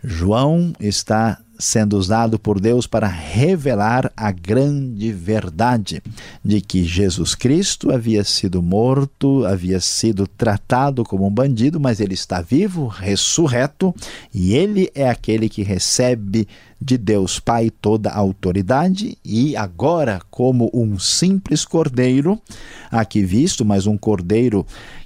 João 0.03 0.73
está 0.77 1.39
sendo 1.63 1.97
usado 1.97 2.37
por 2.37 2.59
Deus 2.59 2.85
para 2.85 3.07
revelar 3.07 4.11
a 4.17 4.31
grande 4.31 5.11
verdade 5.13 6.03
de 6.43 6.59
que 6.59 6.83
Jesus 6.83 7.35
Cristo 7.35 7.91
havia 7.91 8.23
sido 8.23 8.61
morto, 8.61 9.45
havia 9.45 9.79
sido 9.79 10.27
tratado 10.27 11.03
como 11.03 11.25
um 11.25 11.31
bandido, 11.31 11.79
mas 11.79 12.01
ele 12.01 12.13
está 12.13 12.41
vivo, 12.41 12.87
ressurreto, 12.87 13.95
e 14.33 14.53
ele 14.53 14.91
é 14.93 15.09
aquele 15.09 15.47
que 15.47 15.63
recebe 15.63 16.47
de 16.81 16.97
Deus 16.97 17.39
Pai 17.39 17.69
toda 17.69 18.09
a 18.09 18.17
autoridade 18.17 19.17
e 19.23 19.55
agora 19.55 20.21
como 20.29 20.69
um 20.73 20.99
simples 20.99 21.63
cordeiro, 21.63 22.37
aqui 22.91 23.23
visto, 23.23 23.63
mas 23.63 23.87
um 23.87 23.97
cordeiro 23.97 24.65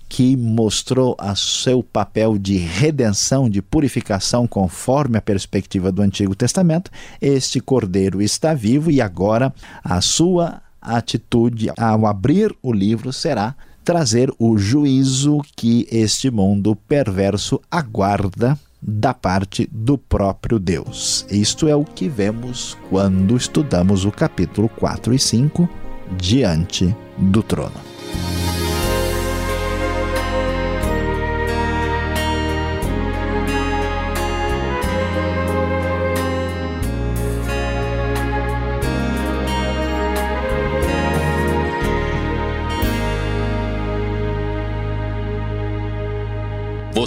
que 0.10 0.36
mostrou 0.36 1.16
a 1.20 1.36
seu 1.36 1.84
papel 1.84 2.38
de 2.38 2.58
redenção, 2.58 3.50
de 3.50 3.62
purificação, 3.62 4.48
conforme 4.48 5.18
a 5.18 5.22
perspectiva 5.22 5.92
do 5.92 6.02
Antigo 6.02 6.36
Testamento, 6.36 6.92
este 7.22 7.60
cordeiro 7.60 8.22
está 8.22 8.54
vivo 8.54 8.90
e 8.90 9.02
agora 9.02 9.54
a 9.84 10.00
sua 10.02 10.62
atitude 10.82 11.70
ao 11.78 12.06
abrir 12.06 12.56
o 12.62 12.72
livro 12.72 13.12
será 13.12 13.56
trazer 13.84 14.30
o 14.38 14.58
juízo 14.58 15.42
que 15.56 15.88
este 15.90 16.30
mundo 16.30 16.76
perverso 16.76 17.62
aguarda 17.72 18.58
da 18.82 19.14
parte 19.14 19.68
do 19.72 19.98
próprio 19.98 20.60
Deus. 20.60 21.26
Isto 21.32 21.68
é 21.68 21.76
o 21.76 21.84
que 21.84 22.08
vemos 22.08 22.78
quando 22.90 23.36
estudamos 23.36 24.06
o 24.06 24.12
capítulo 24.12 24.70
4 24.70 25.14
e 25.14 25.20
5 25.20 25.70
diante 26.18 26.96
do 27.18 27.42
trono. 27.42 27.87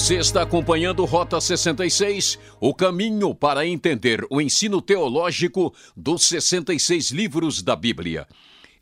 Você 0.00 0.16
está 0.16 0.42
acompanhando 0.42 1.04
Rota 1.04 1.38
66, 1.38 2.38
o 2.58 2.74
caminho 2.74 3.34
para 3.34 3.66
entender 3.66 4.26
o 4.30 4.40
ensino 4.40 4.80
teológico 4.80 5.74
dos 5.94 6.24
66 6.24 7.10
livros 7.10 7.62
da 7.62 7.76
Bíblia. 7.76 8.26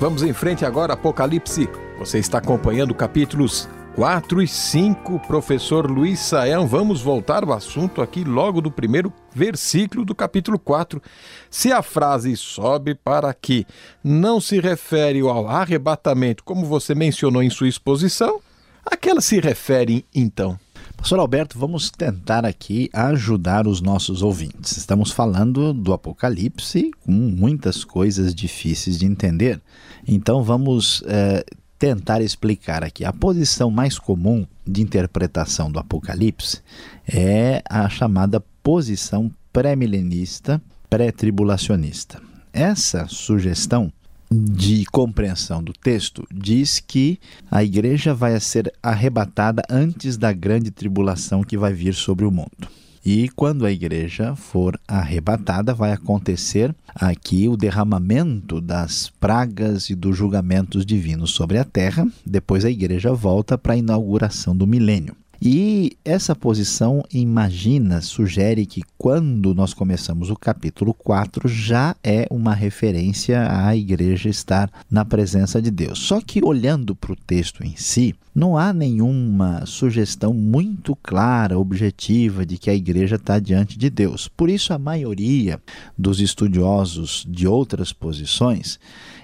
Vamos 0.01 0.23
em 0.23 0.33
frente 0.33 0.65
agora, 0.65 0.95
Apocalipse. 0.95 1.69
Você 1.99 2.19
está 2.19 2.39
acompanhando 2.39 2.95
capítulos 2.95 3.69
4 3.95 4.41
e 4.41 4.49
5, 4.49 5.19
professor 5.27 5.91
Luiz 5.91 6.21
Saião. 6.21 6.67
Vamos 6.67 7.03
voltar 7.03 7.45
ao 7.45 7.53
assunto 7.53 8.01
aqui 8.01 8.25
logo 8.25 8.63
do 8.63 8.71
primeiro 8.71 9.13
versículo 9.35 10.03
do 10.03 10.15
capítulo 10.15 10.59
4. 10.59 11.03
Se 11.51 11.71
a 11.71 11.83
frase 11.83 12.35
sobe 12.35 12.95
para 12.95 13.29
aqui 13.29 13.67
não 14.03 14.41
se 14.41 14.59
refere 14.59 15.21
ao 15.21 15.47
arrebatamento, 15.47 16.45
como 16.45 16.65
você 16.65 16.95
mencionou 16.95 17.43
em 17.43 17.51
sua 17.51 17.69
exposição, 17.69 18.41
a 18.87 18.97
que 18.97 19.11
ela 19.11 19.21
se 19.21 19.39
refere 19.39 20.07
então? 20.15 20.59
Pastor 20.97 21.19
Alberto, 21.19 21.59
vamos 21.59 21.91
tentar 21.91 22.45
aqui 22.45 22.91
ajudar 22.93 23.67
os 23.67 23.81
nossos 23.81 24.23
ouvintes. 24.23 24.77
Estamos 24.77 25.11
falando 25.11 25.73
do 25.73 25.95
Apocalipse 25.95 26.91
com 27.01 27.11
muitas 27.11 27.85
coisas 27.85 28.35
difíceis 28.35 28.99
de 28.99 29.07
entender. 29.07 29.61
Então 30.07 30.43
vamos 30.43 31.03
é, 31.07 31.45
tentar 31.79 32.21
explicar 32.21 32.85
aqui. 32.85 33.05
A 33.05 33.13
posição 33.13 33.71
mais 33.71 33.99
comum 33.99 34.47
de 34.67 34.83
interpretação 34.83 35.71
do 35.71 35.79
Apocalipse 35.79 36.61
é 37.09 37.63
a 37.69 37.89
chamada 37.89 38.43
posição 38.63 39.31
pré-milenista, 39.53 40.63
pré-tribulacionista. 40.89 42.21
Essa 42.53 43.07
sugestão 43.09 43.93
de 44.31 44.85
compreensão 44.93 45.63
do 45.63 45.73
texto 45.73 46.25
diz 46.33 46.79
que 46.79 47.19
a 47.51 47.65
igreja 47.65 48.15
vai 48.15 48.39
ser 48.39 48.73
arrebatada 48.83 49.63
antes 49.69 50.17
da 50.17 50.33
grande 50.33 50.71
tribulação 50.71 51.43
que 51.43 51.59
vai 51.59 51.73
vir 51.73 51.95
sobre 51.95 52.25
o 52.25 52.31
mundo. 52.31 52.69
E 53.05 53.31
quando 53.31 53.65
a 53.65 53.73
igreja 53.73 54.37
for 54.37 54.79
arrebatada, 54.87 55.73
vai 55.73 55.93
acontecer 55.93 56.75
aqui 56.95 57.49
o 57.49 57.57
derramamento 57.57 58.61
das 58.61 59.09
pragas 59.09 59.89
e 59.89 59.95
dos 59.95 60.17
julgamentos 60.17 60.85
divinos 60.85 61.31
sobre 61.31 61.57
a 61.57 61.65
terra. 61.65 62.07
Depois 62.27 62.65
a 62.65 62.71
igreja 62.71 63.13
volta 63.15 63.57
para 63.57 63.73
a 63.73 63.79
inauguração 63.79 64.55
do 64.55 64.67
milênio. 64.67 65.17
E 65.43 65.97
essa 66.05 66.37
posição 66.37 67.03
imagina, 67.11 68.03
sugere 68.03 68.67
que 68.67 68.83
quando 68.99 69.55
nós 69.55 69.73
começamos 69.73 70.29
o 70.29 70.37
capítulo 70.37 70.93
4 70.93 71.49
já 71.49 71.97
é 72.05 72.27
uma 72.31 72.53
referência 72.53 73.49
à 73.51 73.75
igreja 73.75 74.29
estar 74.29 74.71
na 74.91 75.03
presença 75.03 75.63
de 75.63 75.71
Deus. 75.71 75.99
Só 75.99 76.21
que 76.21 76.45
olhando 76.45 76.95
para 76.95 77.13
o 77.13 77.17
texto 77.17 77.65
em 77.65 77.75
si, 77.75 78.15
não 78.35 78.55
há 78.55 78.71
nenhuma 78.71 79.65
sugestão 79.65 80.35
muito 80.35 80.95
clara, 80.95 81.59
objetiva 81.59 82.45
de 82.45 82.59
que 82.59 82.69
a 82.69 82.75
igreja 82.75 83.17
está 83.17 83.39
diante 83.39 83.79
de 83.79 83.89
Deus. 83.89 84.29
Por 84.29 84.51
isso, 84.51 84.75
a 84.75 84.79
maioria 84.79 85.59
dos 85.97 86.21
estudiosos 86.21 87.27
de 87.27 87.49
outras 87.49 87.95
posições 87.95 88.79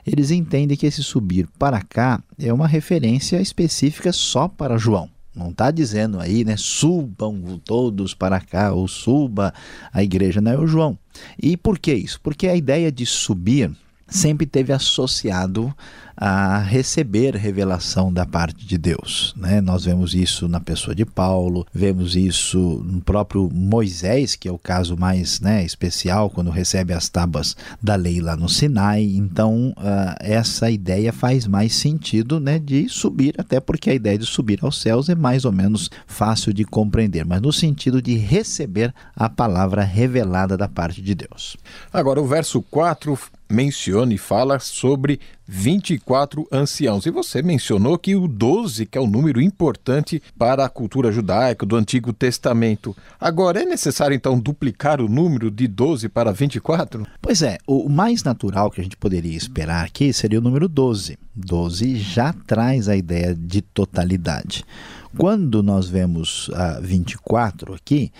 eles 0.06 0.30
entendem 0.30 0.76
que 0.76 0.87
esse 0.87 1.02
subir 1.02 1.46
para 1.58 1.82
cá 1.82 2.23
é 2.38 2.50
uma 2.52 2.68
referência 2.68 3.38
específica 3.38 4.12
só 4.12 4.49
para 4.49 4.78
João. 4.78 5.15
Não 5.37 5.50
está 5.50 5.71
dizendo 5.71 6.19
aí, 6.19 6.45
né? 6.45 6.57
Subam 6.57 7.61
todos 7.62 8.14
para 8.14 8.40
cá, 8.40 8.73
ou 8.73 8.88
suba 8.88 9.52
a 9.93 10.02
igreja, 10.02 10.40
não 10.40 10.52
é 10.52 10.59
o 10.59 10.66
João. 10.66 10.99
E 11.40 11.57
por 11.59 11.78
que 11.78 11.93
isso? 11.93 12.19
Porque 12.23 12.49
a 12.49 12.57
ideia 12.57 12.90
de 12.90 13.05
subir 13.05 13.71
sempre 14.08 14.46
teve 14.46 14.72
associado 14.72 15.75
a 16.16 16.60
receber 16.60 17.36
revelação 17.36 18.10
da 18.10 18.25
parte 18.25 18.64
de 18.66 18.78
Deus. 18.78 19.34
Né? 19.36 19.60
Nós 19.60 19.84
vemos 19.84 20.14
isso 20.14 20.48
na 20.48 20.58
pessoa 20.58 20.94
de 20.94 21.04
Paulo, 21.04 21.66
vemos 21.75 22.16
isso 22.16 22.82
no 22.84 23.02
próprio 23.02 23.50
Moisés, 23.52 24.34
que 24.34 24.48
é 24.48 24.52
o 24.52 24.58
caso 24.58 24.96
mais 24.96 25.40
né, 25.40 25.62
especial, 25.62 26.30
quando 26.30 26.50
recebe 26.50 26.94
as 26.94 27.08
tábuas 27.10 27.54
da 27.82 27.96
lei 27.96 28.20
lá 28.20 28.34
no 28.34 28.48
Sinai. 28.48 29.02
Então, 29.02 29.75
uh, 29.76 30.16
essa 30.20 30.70
ideia 30.70 31.12
faz 31.12 31.46
mais 31.46 31.75
sentido 31.75 32.40
né, 32.40 32.58
de 32.58 32.88
subir, 32.88 33.34
até 33.36 33.60
porque 33.60 33.90
a 33.90 33.94
ideia 33.94 34.16
de 34.16 34.25
subir 34.25 34.60
aos 34.62 34.80
céus 34.80 35.10
é 35.10 35.14
mais 35.14 35.44
ou 35.44 35.52
menos 35.52 35.90
fácil 36.06 36.54
de 36.54 36.64
compreender, 36.64 37.26
mas 37.26 37.42
no 37.42 37.52
sentido 37.52 38.00
de 38.00 38.16
receber 38.16 38.94
a 39.14 39.28
palavra 39.28 39.82
revelada 39.82 40.56
da 40.56 40.68
parte 40.68 41.02
de 41.02 41.14
Deus. 41.14 41.58
Agora, 41.92 42.20
o 42.20 42.26
verso 42.26 42.62
4 42.62 43.18
menciona 43.48 44.12
e 44.12 44.18
fala 44.18 44.58
sobre 44.58 45.20
24 45.46 46.46
anciãos. 46.50 47.06
E 47.06 47.10
você 47.10 47.40
mencionou 47.42 47.96
que 47.96 48.16
o 48.16 48.26
12, 48.26 48.86
que 48.86 48.98
é 48.98 49.00
um 49.00 49.06
número 49.06 49.40
importante 49.40 50.22
para 50.36 50.64
a 50.64 50.68
cultura 50.68 51.12
judaica 51.12 51.64
do 51.64 51.76
Antigo 51.76 52.12
Testamento. 52.12 52.96
Agora, 53.20 53.62
é 53.62 53.64
necessário 53.64 54.14
então 54.14 54.38
duplicar 54.38 55.00
o 55.00 55.08
número 55.08 55.50
de 55.50 55.68
12 55.68 56.09
para 56.09 56.32
24? 56.32 57.06
Pois 57.20 57.42
é, 57.42 57.59
o 57.66 57.88
mais 57.88 58.24
natural 58.24 58.70
que 58.70 58.80
a 58.80 58.85
gente 58.85 58.96
poderia 58.96 59.37
esperar 59.37 59.85
aqui 59.85 60.12
seria 60.12 60.38
o 60.38 60.42
número 60.42 60.68
12. 60.68 61.18
12 61.35 61.96
já 61.96 62.32
traz 62.32 62.88
a 62.88 62.96
ideia 62.96 63.35
de 63.35 63.61
totalidade. 63.61 64.64
Quando 65.16 65.62
nós 65.62 65.88
vemos 65.88 66.50
a 66.52 66.78
24 66.80 67.74
aqui, 67.74 68.12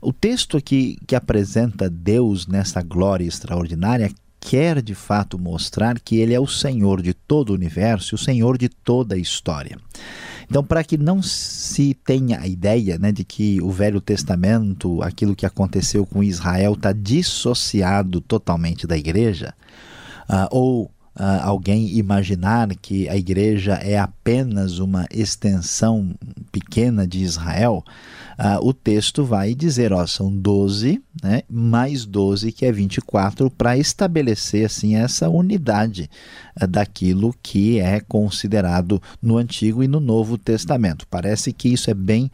o 0.00 0.12
texto 0.12 0.56
aqui 0.56 0.98
que 1.06 1.16
apresenta 1.16 1.90
Deus 1.90 2.46
nessa 2.46 2.80
glória 2.80 3.24
extraordinária 3.24 4.10
quer 4.44 4.82
de 4.82 4.94
fato 4.94 5.38
mostrar 5.38 5.98
que 5.98 6.18
ele 6.18 6.34
é 6.34 6.38
o 6.38 6.46
Senhor 6.46 7.00
de 7.00 7.14
todo 7.14 7.48
o 7.48 7.54
universo, 7.54 8.14
o 8.14 8.18
Senhor 8.18 8.58
de 8.58 8.68
toda 8.68 9.14
a 9.14 9.18
história. 9.18 9.78
Então, 10.46 10.62
para 10.62 10.84
que 10.84 10.98
não 10.98 11.22
se 11.22 11.94
tenha 12.04 12.40
a 12.40 12.46
ideia 12.46 12.98
né, 12.98 13.10
de 13.10 13.24
que 13.24 13.58
o 13.62 13.70
Velho 13.70 14.02
Testamento, 14.02 15.02
aquilo 15.02 15.34
que 15.34 15.46
aconteceu 15.46 16.04
com 16.04 16.22
Israel, 16.22 16.74
está 16.74 16.92
dissociado 16.92 18.20
totalmente 18.20 18.86
da 18.86 18.98
igreja, 18.98 19.54
uh, 20.28 20.46
ou 20.50 20.84
uh, 20.84 20.90
alguém 21.42 21.96
imaginar 21.96 22.68
que 22.76 23.08
a 23.08 23.16
igreja 23.16 23.76
é 23.76 23.98
apenas 23.98 24.78
uma 24.78 25.06
extensão 25.10 26.14
pequena 26.52 27.06
de 27.06 27.20
Israel, 27.20 27.82
uh, 28.38 28.66
o 28.66 28.72
texto 28.72 29.24
vai 29.24 29.54
dizer, 29.54 29.92
ó, 29.92 30.06
são 30.06 30.34
12, 30.34 31.02
né, 31.22 31.42
mais 31.50 32.04
12 32.04 32.52
que 32.52 32.66
é 32.66 32.72
24, 32.72 33.50
para 33.50 33.76
estabelecer 33.76 34.66
assim 34.66 34.96
essa 34.96 35.28
unidade 35.28 36.10
uh, 36.60 36.66
daquilo 36.66 37.34
que 37.42 37.80
é 37.80 38.00
considerado 38.00 39.02
no 39.20 39.36
Antigo 39.36 39.82
e 39.82 39.88
no 39.88 40.00
Novo 40.00 40.38
Testamento. 40.38 41.06
Parece 41.08 41.52
que 41.52 41.68
isso 41.68 41.90
é 41.90 41.94
bem 41.94 42.30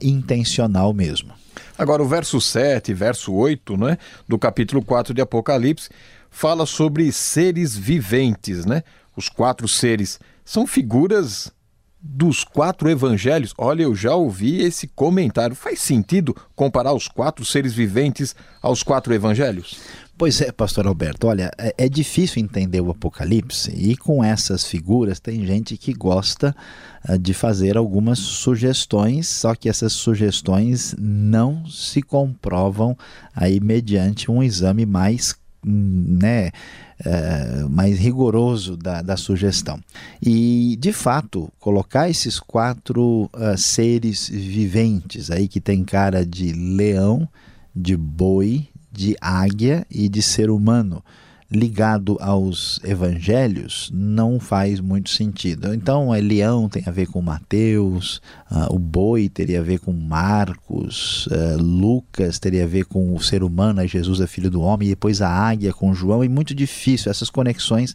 intencional 0.00 0.92
mesmo. 0.92 1.32
Agora, 1.76 2.00
o 2.00 2.06
verso 2.06 2.40
7, 2.40 2.94
verso 2.94 3.32
8, 3.32 3.76
né, 3.76 3.98
do 4.28 4.38
capítulo 4.38 4.80
4 4.80 5.12
de 5.12 5.20
Apocalipse, 5.20 5.90
fala 6.30 6.66
sobre 6.66 7.10
seres 7.12 7.76
viventes, 7.76 8.64
né? 8.64 8.82
Os 9.16 9.28
quatro 9.28 9.68
seres 9.68 10.18
são 10.44 10.66
figuras 10.66 11.52
dos 12.02 12.42
quatro 12.42 12.90
evangelhos. 12.90 13.54
Olha, 13.56 13.82
eu 13.82 13.94
já 13.94 14.14
ouvi 14.14 14.60
esse 14.60 14.88
comentário. 14.88 15.54
Faz 15.54 15.80
sentido 15.80 16.34
comparar 16.56 16.92
os 16.92 17.06
quatro 17.06 17.44
seres 17.44 17.72
viventes 17.72 18.34
aos 18.60 18.82
quatro 18.82 19.14
evangelhos? 19.14 19.78
Pois 20.18 20.40
é, 20.40 20.52
pastor 20.52 20.86
Alberto, 20.86 21.26
olha, 21.26 21.50
é, 21.58 21.74
é, 21.76 21.88
difícil 21.88 22.40
entender 22.42 22.80
o 22.80 22.90
Apocalipse 22.90 23.72
e 23.74 23.96
com 23.96 24.22
essas 24.22 24.64
figuras 24.64 25.18
tem 25.18 25.44
gente 25.44 25.76
que 25.76 25.92
gosta 25.92 26.54
uh, 27.08 27.18
de 27.18 27.34
fazer 27.34 27.76
algumas 27.76 28.18
sugestões, 28.20 29.26
só 29.26 29.54
que 29.54 29.68
essas 29.68 29.92
sugestões 29.92 30.94
não 30.98 31.66
se 31.66 32.02
comprovam 32.02 32.96
aí 33.34 33.58
mediante 33.58 34.30
um 34.30 34.42
exame 34.42 34.86
mais 34.86 35.34
né, 35.64 36.50
é, 37.04 37.64
mais 37.68 37.98
rigoroso 37.98 38.76
da, 38.76 39.02
da, 39.02 39.16
sugestão. 39.16 39.80
E, 40.20 40.76
de 40.80 40.92
fato, 40.92 41.52
colocar 41.58 42.08
esses 42.08 42.38
quatro 42.38 43.30
uh, 43.32 43.56
seres 43.56 44.28
viventes 44.28 45.30
aí 45.30 45.48
que 45.48 45.60
tem 45.60 45.84
cara 45.84 46.24
de 46.24 46.52
leão, 46.52 47.28
de 47.74 47.96
boi, 47.96 48.68
de 48.90 49.16
águia 49.20 49.86
e 49.90 50.08
de 50.08 50.20
ser 50.20 50.50
humano 50.50 51.02
ligado 51.52 52.16
aos 52.20 52.80
evangelhos 52.82 53.90
não 53.92 54.40
faz 54.40 54.80
muito 54.80 55.10
sentido. 55.10 55.74
Então, 55.74 56.14
é 56.14 56.20
leão 56.20 56.68
tem 56.68 56.82
a 56.86 56.90
ver 56.90 57.06
com 57.06 57.20
Mateus, 57.20 58.20
uh, 58.50 58.74
o 58.74 58.78
boi 58.78 59.28
teria 59.28 59.60
a 59.60 59.62
ver 59.62 59.78
com 59.78 59.92
Marcos, 59.92 61.26
uh, 61.26 61.62
Lucas 61.62 62.38
teria 62.38 62.64
a 62.64 62.66
ver 62.66 62.86
com 62.86 63.14
o 63.14 63.22
ser 63.22 63.42
humano, 63.42 63.86
Jesus 63.86 64.20
é 64.20 64.26
filho 64.26 64.50
do 64.50 64.62
homem, 64.62 64.88
e 64.88 64.92
depois 64.92 65.20
a 65.20 65.28
águia 65.28 65.72
com 65.72 65.94
João, 65.94 66.22
é 66.22 66.28
muito 66.28 66.54
difícil, 66.54 67.10
essas 67.10 67.28
conexões 67.28 67.94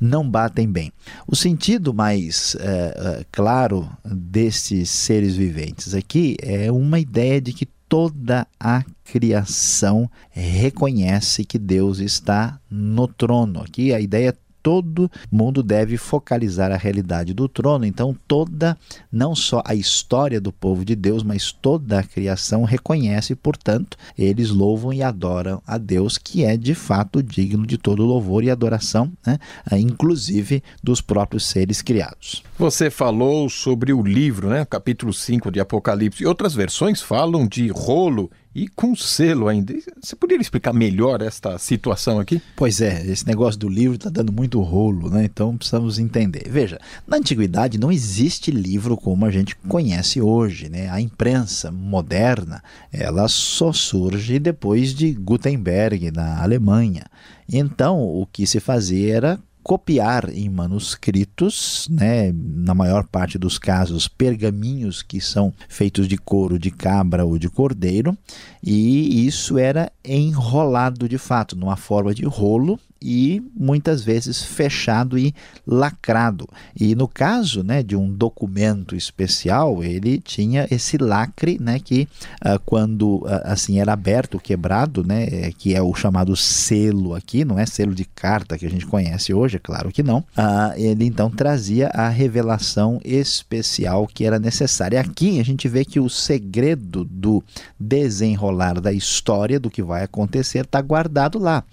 não 0.00 0.28
batem 0.28 0.70
bem. 0.70 0.92
O 1.26 1.34
sentido 1.34 1.94
mais 1.94 2.54
uh, 2.54 3.24
claro 3.32 3.88
desses 4.04 4.90
seres 4.90 5.36
viventes 5.36 5.94
aqui 5.94 6.36
é 6.40 6.70
uma 6.70 6.98
ideia 6.98 7.40
de 7.40 7.52
que 7.52 7.66
toda 7.88 8.46
a 8.60 8.84
criação 9.04 10.10
reconhece 10.30 11.44
que 11.44 11.58
Deus 11.58 11.98
está 11.98 12.60
no 12.70 13.08
trono. 13.08 13.62
Aqui 13.62 13.92
a 13.94 14.00
ideia 14.00 14.36
todo 14.68 15.10
mundo 15.32 15.62
deve 15.62 15.96
focalizar 15.96 16.70
a 16.70 16.76
realidade 16.76 17.32
do 17.32 17.48
trono. 17.48 17.86
Então, 17.86 18.14
toda, 18.28 18.76
não 19.10 19.34
só 19.34 19.62
a 19.64 19.74
história 19.74 20.38
do 20.38 20.52
povo 20.52 20.84
de 20.84 20.94
Deus, 20.94 21.22
mas 21.22 21.50
toda 21.50 21.98
a 21.98 22.02
criação 22.02 22.64
reconhece, 22.64 23.34
portanto, 23.34 23.96
eles 24.18 24.50
louvam 24.50 24.92
e 24.92 25.02
adoram 25.02 25.62
a 25.66 25.78
Deus, 25.78 26.18
que 26.18 26.44
é 26.44 26.54
de 26.54 26.74
fato 26.74 27.22
digno 27.22 27.66
de 27.66 27.78
todo 27.78 28.04
louvor 28.04 28.44
e 28.44 28.50
adoração, 28.50 29.10
né? 29.26 29.38
inclusive 29.72 30.62
dos 30.84 31.00
próprios 31.00 31.46
seres 31.46 31.80
criados. 31.80 32.42
Você 32.58 32.90
falou 32.90 33.48
sobre 33.48 33.94
o 33.94 34.02
livro, 34.02 34.50
né? 34.50 34.66
capítulo 34.66 35.14
5 35.14 35.50
de 35.50 35.60
Apocalipse, 35.60 36.22
e 36.22 36.26
outras 36.26 36.52
versões 36.52 37.00
falam 37.00 37.48
de 37.48 37.68
rolo 37.68 38.30
e 38.62 38.68
com 38.68 38.96
selo 38.96 39.46
ainda. 39.46 39.72
Você 40.02 40.16
poderia 40.16 40.42
explicar 40.42 40.72
melhor 40.72 41.22
esta 41.22 41.56
situação 41.58 42.18
aqui? 42.18 42.42
Pois 42.56 42.80
é, 42.80 43.06
esse 43.06 43.26
negócio 43.26 43.58
do 43.58 43.68
livro 43.68 43.94
está 43.94 44.10
dando 44.10 44.32
muito 44.32 44.60
rolo, 44.60 45.08
né? 45.08 45.24
Então 45.24 45.56
precisamos 45.56 45.98
entender. 45.98 46.48
Veja, 46.48 46.80
na 47.06 47.18
antiguidade 47.18 47.78
não 47.78 47.92
existe 47.92 48.50
livro 48.50 48.96
como 48.96 49.24
a 49.24 49.30
gente 49.30 49.54
conhece 49.68 50.20
hoje, 50.20 50.68
né? 50.68 50.90
A 50.90 51.00
imprensa 51.00 51.70
moderna, 51.70 52.62
ela 52.92 53.28
só 53.28 53.72
surge 53.72 54.38
depois 54.38 54.92
de 54.92 55.12
Gutenberg 55.12 56.10
na 56.10 56.42
Alemanha. 56.42 57.04
Então, 57.50 58.00
o 58.00 58.26
que 58.26 58.46
se 58.46 58.60
fazia 58.60 59.14
era 59.14 59.40
copiar 59.68 60.30
em 60.30 60.48
manuscritos, 60.48 61.86
né, 61.90 62.32
na 62.34 62.74
maior 62.74 63.06
parte 63.06 63.36
dos 63.36 63.58
casos, 63.58 64.08
pergaminhos 64.08 65.02
que 65.02 65.20
são 65.20 65.52
feitos 65.68 66.08
de 66.08 66.16
couro 66.16 66.58
de 66.58 66.70
cabra 66.70 67.22
ou 67.22 67.38
de 67.38 67.50
cordeiro, 67.50 68.16
e 68.64 69.26
isso 69.26 69.58
era 69.58 69.92
enrolado 70.02 71.06
de 71.06 71.18
fato, 71.18 71.54
numa 71.54 71.76
forma 71.76 72.14
de 72.14 72.24
rolo, 72.24 72.80
e 73.00 73.42
muitas 73.54 74.02
vezes 74.02 74.42
fechado 74.42 75.18
e 75.18 75.34
lacrado. 75.66 76.48
E 76.78 76.94
no 76.94 77.06
caso 77.06 77.62
né, 77.62 77.82
de 77.82 77.96
um 77.96 78.10
documento 78.10 78.96
especial, 78.96 79.82
ele 79.82 80.18
tinha 80.18 80.66
esse 80.70 80.96
lacre 80.98 81.58
né, 81.60 81.78
que 81.78 82.08
uh, 82.44 82.58
quando 82.64 83.18
uh, 83.18 83.40
assim 83.44 83.78
era 83.78 83.92
aberto, 83.92 84.40
quebrado, 84.40 85.04
né, 85.04 85.26
é, 85.30 85.52
que 85.56 85.74
é 85.74 85.82
o 85.82 85.94
chamado 85.94 86.36
selo 86.36 87.14
aqui, 87.14 87.44
não 87.44 87.58
é 87.58 87.66
selo 87.66 87.94
de 87.94 88.04
carta 88.04 88.58
que 88.58 88.66
a 88.66 88.70
gente 88.70 88.86
conhece 88.86 89.32
hoje, 89.32 89.56
é 89.56 89.60
claro 89.60 89.92
que 89.92 90.02
não. 90.02 90.18
Uh, 90.18 90.74
ele 90.76 91.04
então 91.04 91.30
trazia 91.30 91.88
a 91.88 92.08
revelação 92.08 93.00
especial 93.04 94.06
que 94.06 94.24
era 94.24 94.38
necessária. 94.38 95.00
Aqui 95.00 95.40
a 95.40 95.44
gente 95.44 95.68
vê 95.68 95.84
que 95.84 96.00
o 96.00 96.08
segredo 96.08 97.04
do 97.04 97.42
desenrolar 97.78 98.80
da 98.80 98.92
história 98.92 99.60
do 99.60 99.70
que 99.70 99.82
vai 99.82 100.02
acontecer 100.02 100.64
está 100.64 100.80
guardado 100.80 101.38
lá. 101.38 101.64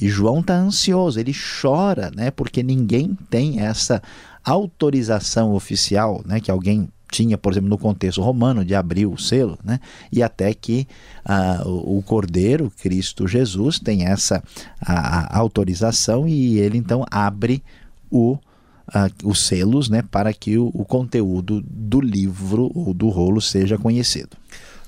E 0.00 0.08
João 0.08 0.40
está 0.40 0.54
ansioso, 0.56 1.20
ele 1.20 1.32
chora, 1.60 2.10
né? 2.14 2.30
Porque 2.30 2.62
ninguém 2.62 3.16
tem 3.28 3.60
essa 3.60 4.02
autorização 4.42 5.52
oficial, 5.54 6.22
né? 6.24 6.40
Que 6.40 6.50
alguém 6.50 6.88
tinha, 7.10 7.36
por 7.36 7.52
exemplo, 7.52 7.68
no 7.68 7.76
contexto 7.76 8.22
romano, 8.22 8.64
de 8.64 8.74
abrir 8.74 9.06
o 9.06 9.18
selo, 9.18 9.58
né? 9.64 9.80
e 10.12 10.22
até 10.22 10.54
que 10.54 10.86
ah, 11.24 11.62
o 11.66 12.02
Cordeiro, 12.02 12.72
Cristo 12.80 13.26
Jesus, 13.26 13.78
tem 13.78 14.06
essa 14.06 14.42
a, 14.80 15.36
a 15.36 15.38
autorização 15.38 16.26
e 16.28 16.58
ele 16.58 16.78
então 16.78 17.04
abre 17.10 17.62
o, 18.10 18.38
ah, 18.86 19.10
os 19.24 19.44
selos 19.44 19.88
né? 19.88 20.02
para 20.02 20.32
que 20.32 20.56
o, 20.56 20.70
o 20.72 20.84
conteúdo 20.84 21.62
do 21.66 22.00
livro 22.00 22.70
ou 22.74 22.94
do 22.94 23.08
rolo 23.08 23.40
seja 23.40 23.76
conhecido. 23.76 24.36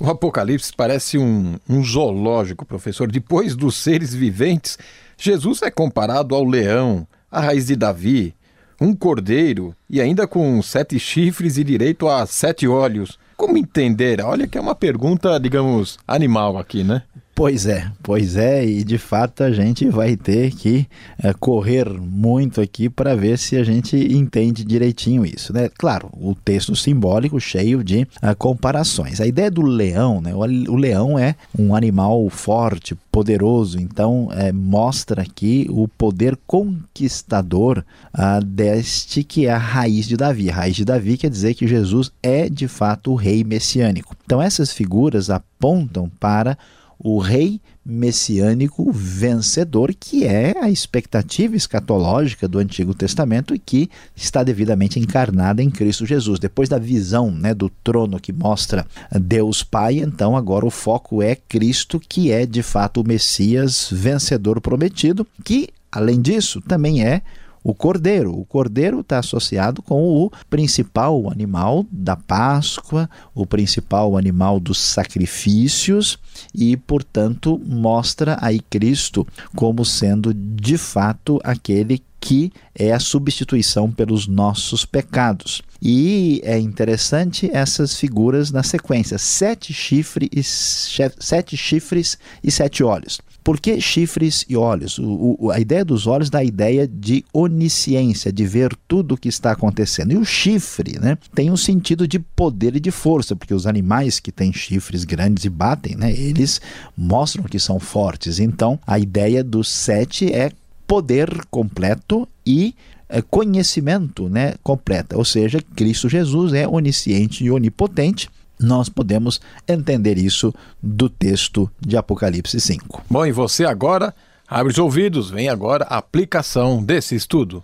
O 0.03 0.11
Apocalipse 0.11 0.73
parece 0.77 1.17
um, 1.17 1.61
um 1.69 1.81
zoológico, 1.81 2.67
professor. 2.67 3.09
Depois 3.09 3.55
dos 3.55 3.77
seres 3.77 4.13
viventes, 4.13 4.77
Jesus 5.17 5.63
é 5.63 5.71
comparado 5.71 6.35
ao 6.35 6.45
leão, 6.45 7.07
a 7.31 7.41
raiz 7.41 7.69
de 7.69 7.77
Davi, 7.77 8.35
um 8.81 8.97
cordeiro 8.97 9.73
e 9.89 10.01
ainda 10.01 10.27
com 10.27 10.61
sete 10.61 10.99
chifres 10.99 11.57
e 11.57 11.63
direito 11.63 12.09
a 12.09 12.27
sete 12.27 12.67
olhos. 12.67 13.17
Como 13.37 13.57
entender? 13.57 14.21
Olha 14.21 14.49
que 14.49 14.59
é 14.59 14.61
uma 14.61 14.75
pergunta, 14.75 15.39
digamos, 15.39 16.01
animal 16.05 16.59
aqui, 16.59 16.83
né? 16.83 17.05
Pois 17.35 17.65
é, 17.65 17.91
pois 18.03 18.37
é, 18.37 18.63
e 18.65 18.85
de 18.85 18.99
fato 18.99 19.43
a 19.43 19.51
gente 19.51 19.89
vai 19.89 20.17
ter 20.17 20.55
que 20.55 20.87
é, 21.19 21.33
correr 21.33 21.89
muito 21.89 22.61
aqui 22.61 22.91
para 22.91 23.17
ver 23.17 23.39
se 23.39 23.57
a 23.57 23.65
gente 23.65 23.97
entende 23.97 24.63
direitinho 24.63 25.25
isso, 25.25 25.51
né? 25.51 25.71
Claro, 25.79 26.11
o 26.13 26.35
texto 26.35 26.77
simbólico 26.77 27.41
cheio 27.41 27.83
de 27.83 28.07
é, 28.21 28.35
comparações. 28.35 29.19
A 29.19 29.27
ideia 29.27 29.51
do 29.51 29.63
leão, 29.63 30.21
né? 30.21 30.35
O, 30.35 30.77
leão 30.77 31.19
é 31.19 31.35
um 31.59 31.75
animal 31.75 32.29
forte, 32.29 32.95
poderoso, 33.11 33.81
então 33.81 34.29
é, 34.33 34.53
mostra 34.53 35.23
aqui 35.23 35.67
o 35.71 35.89
poder 35.89 36.39
conquistador 36.47 37.83
uh, 38.15 38.45
deste 38.45 39.25
que 39.25 39.47
é 39.47 39.53
a 39.53 39.59
raiz 39.59 40.07
de 40.07 40.17
Davi. 40.17 40.51
A 40.51 40.55
raiz 40.55 40.77
de 40.77 40.85
Davi 40.85 41.17
quer 41.17 41.31
dizer 41.31 41.55
que 41.55 41.67
Jesus 41.67 42.13
é 42.23 42.49
de 42.49 42.69
fato 42.69 43.11
o 43.11 43.15
rei 43.15 43.43
messiânico. 43.43 44.15
Então 44.25 44.41
essas 44.41 44.71
figuras 44.71 45.31
apontam 45.31 46.11
para 46.21 46.59
o 47.03 47.19
rei 47.19 47.61
messiânico 47.85 48.93
vencedor, 48.93 49.93
que 49.99 50.25
é 50.25 50.55
a 50.61 50.71
expectativa 50.71 51.57
escatológica 51.57 52.47
do 52.47 52.59
Antigo 52.59 52.95
Testamento 52.95 53.55
e 53.55 53.59
que 53.59 53.91
está 54.15 54.45
devidamente 54.45 55.01
encarnada 55.01 55.61
em 55.61 55.69
Cristo 55.71 56.07
Jesus. 56.07 56.39
Depois 56.39 56.69
da 56.69 56.79
visão 56.79 57.31
né, 57.31 57.53
do 57.53 57.69
trono 57.69 58.21
que 58.21 58.33
mostra 58.33 58.87
Deus 59.21 59.65
Pai, 59.65 59.99
então 59.99 60.37
agora 60.37 60.65
o 60.65 60.71
foco 60.71 61.21
é 61.21 61.35
Cristo, 61.35 61.99
que 61.99 62.31
é 62.31 62.47
de 62.47 62.63
fato 62.63 63.01
o 63.01 63.07
Messias 63.07 63.89
vencedor 63.91 64.61
prometido, 64.61 65.27
que, 65.45 65.71
além 65.91 66.21
disso, 66.23 66.61
também 66.61 67.05
é 67.05 67.21
o 67.63 67.75
cordeiro. 67.75 68.33
O 68.33 68.45
cordeiro 68.45 69.01
está 69.01 69.19
associado 69.19 69.83
com 69.83 70.03
o 70.03 70.31
principal 70.49 71.31
animal 71.31 71.87
da 71.91 72.17
Páscoa, 72.17 73.09
o 73.35 73.47
principal 73.47 74.17
animal 74.17 74.59
dos 74.59 74.79
sacrifícios 74.79 76.19
e, 76.55 76.77
portanto, 76.77 77.61
mostra 77.65 78.37
aí 78.41 78.61
Cristo 78.61 79.27
como 79.55 79.85
sendo 79.85 80.33
de 80.35 80.77
fato 80.77 81.41
aquele 81.45 82.03
que 82.23 82.53
é 82.73 82.93
a 82.93 83.01
substituição 83.01 83.91
pelos 83.91 84.29
nossos 84.29 84.85
pecados. 84.85 85.61
E 85.83 86.41
é 86.45 86.57
interessante 86.57 87.51
essas 87.53 87.97
figuras 87.97 88.53
na 88.53 88.63
sequência: 88.63 89.19
sete, 89.19 89.75
chifre 89.75 90.31
e, 90.33 90.41
sete 90.45 91.57
chifres 91.57 92.17
e 92.43 92.51
sete 92.51 92.85
olhos. 92.85 93.21
Por 93.43 93.59
que 93.59 93.81
chifres 93.81 94.45
e 94.49 94.57
olhos? 94.57 95.01
O, 95.01 95.37
o, 95.37 95.51
a 95.51 95.59
ideia 95.59 95.85
dos 95.85 96.07
olhos 96.07 96.31
dá 96.31 96.39
a 96.39 96.45
ideia 96.45 96.87
de 96.87 97.25
onisciência, 97.33 98.33
de 98.33 98.47
ver 98.47 98.73
tudo 98.87 99.17
o 99.17 99.19
que 99.19 99.29
está 99.29 99.51
acontecendo. 99.51 100.13
E 100.13 100.17
o 100.17 100.25
chifre 100.25 101.01
né, 101.01 101.19
tem 101.35 101.51
um 101.51 101.57
sentido 101.57 102.07
de 102.07 102.21
poder 102.21 102.77
e 102.77 102.81
de 102.81 102.93
força, 102.93 103.35
porque 103.35 103.53
os 103.53 103.67
animais 103.67 104.21
que 104.21 104.31
têm 104.31 104.53
chifres 104.53 105.03
grandes 105.03 105.45
e 105.45 105.51
batem, 105.51 105.97
né, 105.97 106.13
eles 106.13 106.61
mostram 106.97 107.43
que 107.43 107.59
são 107.59 107.81
fortes. 107.81 108.39
Então, 108.39 108.79
a 108.87 108.97
ideia 108.97 109.43
dos 109.43 109.69
sete 109.69 110.33
é 110.33 110.53
poder 110.87 111.29
completo 111.51 112.29
e 112.47 112.75
é, 113.09 113.21
conhecimento 113.23 114.29
né, 114.29 114.55
completo. 114.63 115.17
Ou 115.17 115.25
seja, 115.25 115.61
Cristo 115.77 116.09
Jesus 116.09 116.53
é 116.53 116.67
onisciente 116.67 117.45
e 117.45 117.51
onipotente 117.51 118.29
nós 118.59 118.89
podemos 118.89 119.41
entender 119.67 120.17
isso 120.17 120.55
do 120.83 121.09
texto 121.09 121.71
de 121.81 121.97
Apocalipse 121.97 122.61
5. 122.61 123.03
Bom, 123.11 123.27
e 123.27 123.33
você 123.33 123.65
agora 123.65 124.15
abre 124.49 124.73
os 124.73 124.79
ouvidos, 124.79 125.31
vem 125.31 125.49
agora 125.49 125.85
a 125.85 125.99
aplicação 125.99 126.83
desse 126.83 127.15
estudo. 127.15 127.63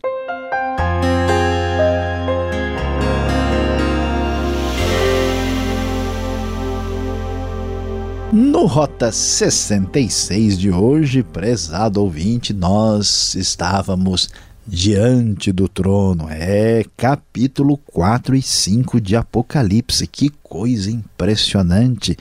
No 8.58 8.66
Rota 8.66 9.12
66 9.12 10.58
de 10.58 10.68
hoje, 10.68 11.22
prezado 11.22 12.02
ouvinte, 12.02 12.52
nós 12.52 13.36
estávamos 13.36 14.28
diante 14.66 15.52
do 15.52 15.68
trono. 15.68 16.26
É 16.28 16.84
capítulo 16.96 17.76
4 17.76 18.34
e 18.34 18.42
5 18.42 19.00
de 19.00 19.14
Apocalipse. 19.14 20.08
Que 20.08 20.28
coisa 20.42 20.90
impressionante 20.90 22.16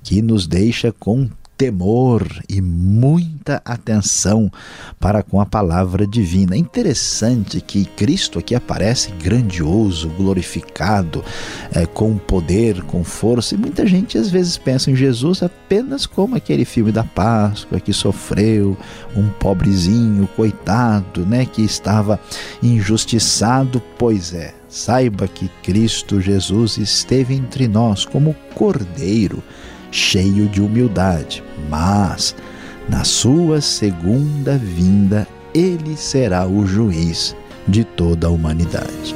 que 0.00 0.22
nos 0.22 0.46
deixa 0.46 0.92
com 0.92 1.28
temor 1.60 2.26
e 2.48 2.58
muita 2.62 3.60
atenção 3.66 4.50
para 4.98 5.22
com 5.22 5.42
a 5.42 5.44
palavra 5.44 6.06
divina. 6.06 6.54
É 6.54 6.58
interessante 6.58 7.60
que 7.60 7.84
Cristo 7.84 8.38
aqui 8.38 8.54
aparece 8.54 9.10
grandioso, 9.22 10.08
glorificado, 10.08 11.22
é, 11.70 11.84
com 11.84 12.16
poder, 12.16 12.80
com 12.84 13.04
força, 13.04 13.54
e 13.54 13.58
muita 13.58 13.86
gente 13.86 14.16
às 14.16 14.30
vezes 14.30 14.56
pensa 14.56 14.90
em 14.90 14.96
Jesus 14.96 15.42
apenas 15.42 16.06
como 16.06 16.34
aquele 16.34 16.64
filme 16.64 16.90
da 16.90 17.04
Páscoa 17.04 17.78
que 17.78 17.92
sofreu, 17.92 18.74
um 19.14 19.28
pobrezinho, 19.28 20.26
coitado, 20.34 21.26
né, 21.26 21.44
que 21.44 21.60
estava 21.60 22.18
injustiçado. 22.62 23.82
Pois 23.98 24.32
é, 24.32 24.54
saiba 24.66 25.28
que 25.28 25.50
Cristo 25.62 26.22
Jesus 26.22 26.78
esteve 26.78 27.34
entre 27.34 27.68
nós 27.68 28.06
como 28.06 28.34
cordeiro 28.54 29.42
cheio 29.90 30.48
de 30.48 30.60
humildade, 30.60 31.42
mas 31.68 32.34
na 32.88 33.04
sua 33.04 33.60
segunda 33.60 34.56
vinda 34.56 35.26
ele 35.54 35.96
será 35.96 36.46
o 36.46 36.66
juiz 36.66 37.36
de 37.66 37.84
toda 37.84 38.26
a 38.26 38.30
humanidade. 38.30 39.14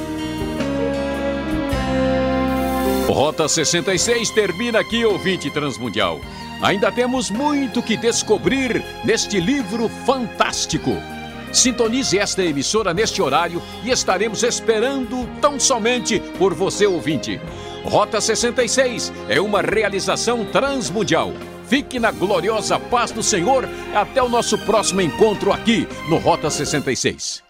Rota 3.09 3.47
66 3.47 4.31
termina 4.31 4.81
aqui, 4.81 5.05
ouvinte 5.05 5.51
transmundial. 5.51 6.21
Ainda 6.63 6.91
temos 6.91 7.31
muito 7.31 7.83
que 7.83 7.97
descobrir 7.97 8.83
neste 9.05 9.39
livro 9.39 9.89
fantástico. 10.07 10.93
Sintonize 11.53 12.19
esta 12.19 12.43
emissora 12.43 12.93
neste 12.93 13.23
horário 13.23 13.63
e 13.85 13.91
estaremos 13.91 14.43
esperando 14.43 15.29
tão 15.41 15.61
somente 15.61 16.19
por 16.39 16.55
você, 16.55 16.87
ouvinte. 16.87 17.41
Rota 17.85 18.20
66 18.20 19.12
é 19.29 19.40
uma 19.40 19.61
realização 19.61 20.44
transmundial. 20.47 21.33
Fique 21.68 22.01
na 22.01 22.11
gloriosa 22.11 22.79
paz 22.79 23.11
do 23.11 23.23
Senhor. 23.23 23.68
Até 23.94 24.23
o 24.23 24.29
nosso 24.29 24.59
próximo 24.59 25.01
encontro 25.01 25.53
aqui 25.53 25.87
no 26.09 26.16
Rota 26.16 26.49
66. 26.51 27.44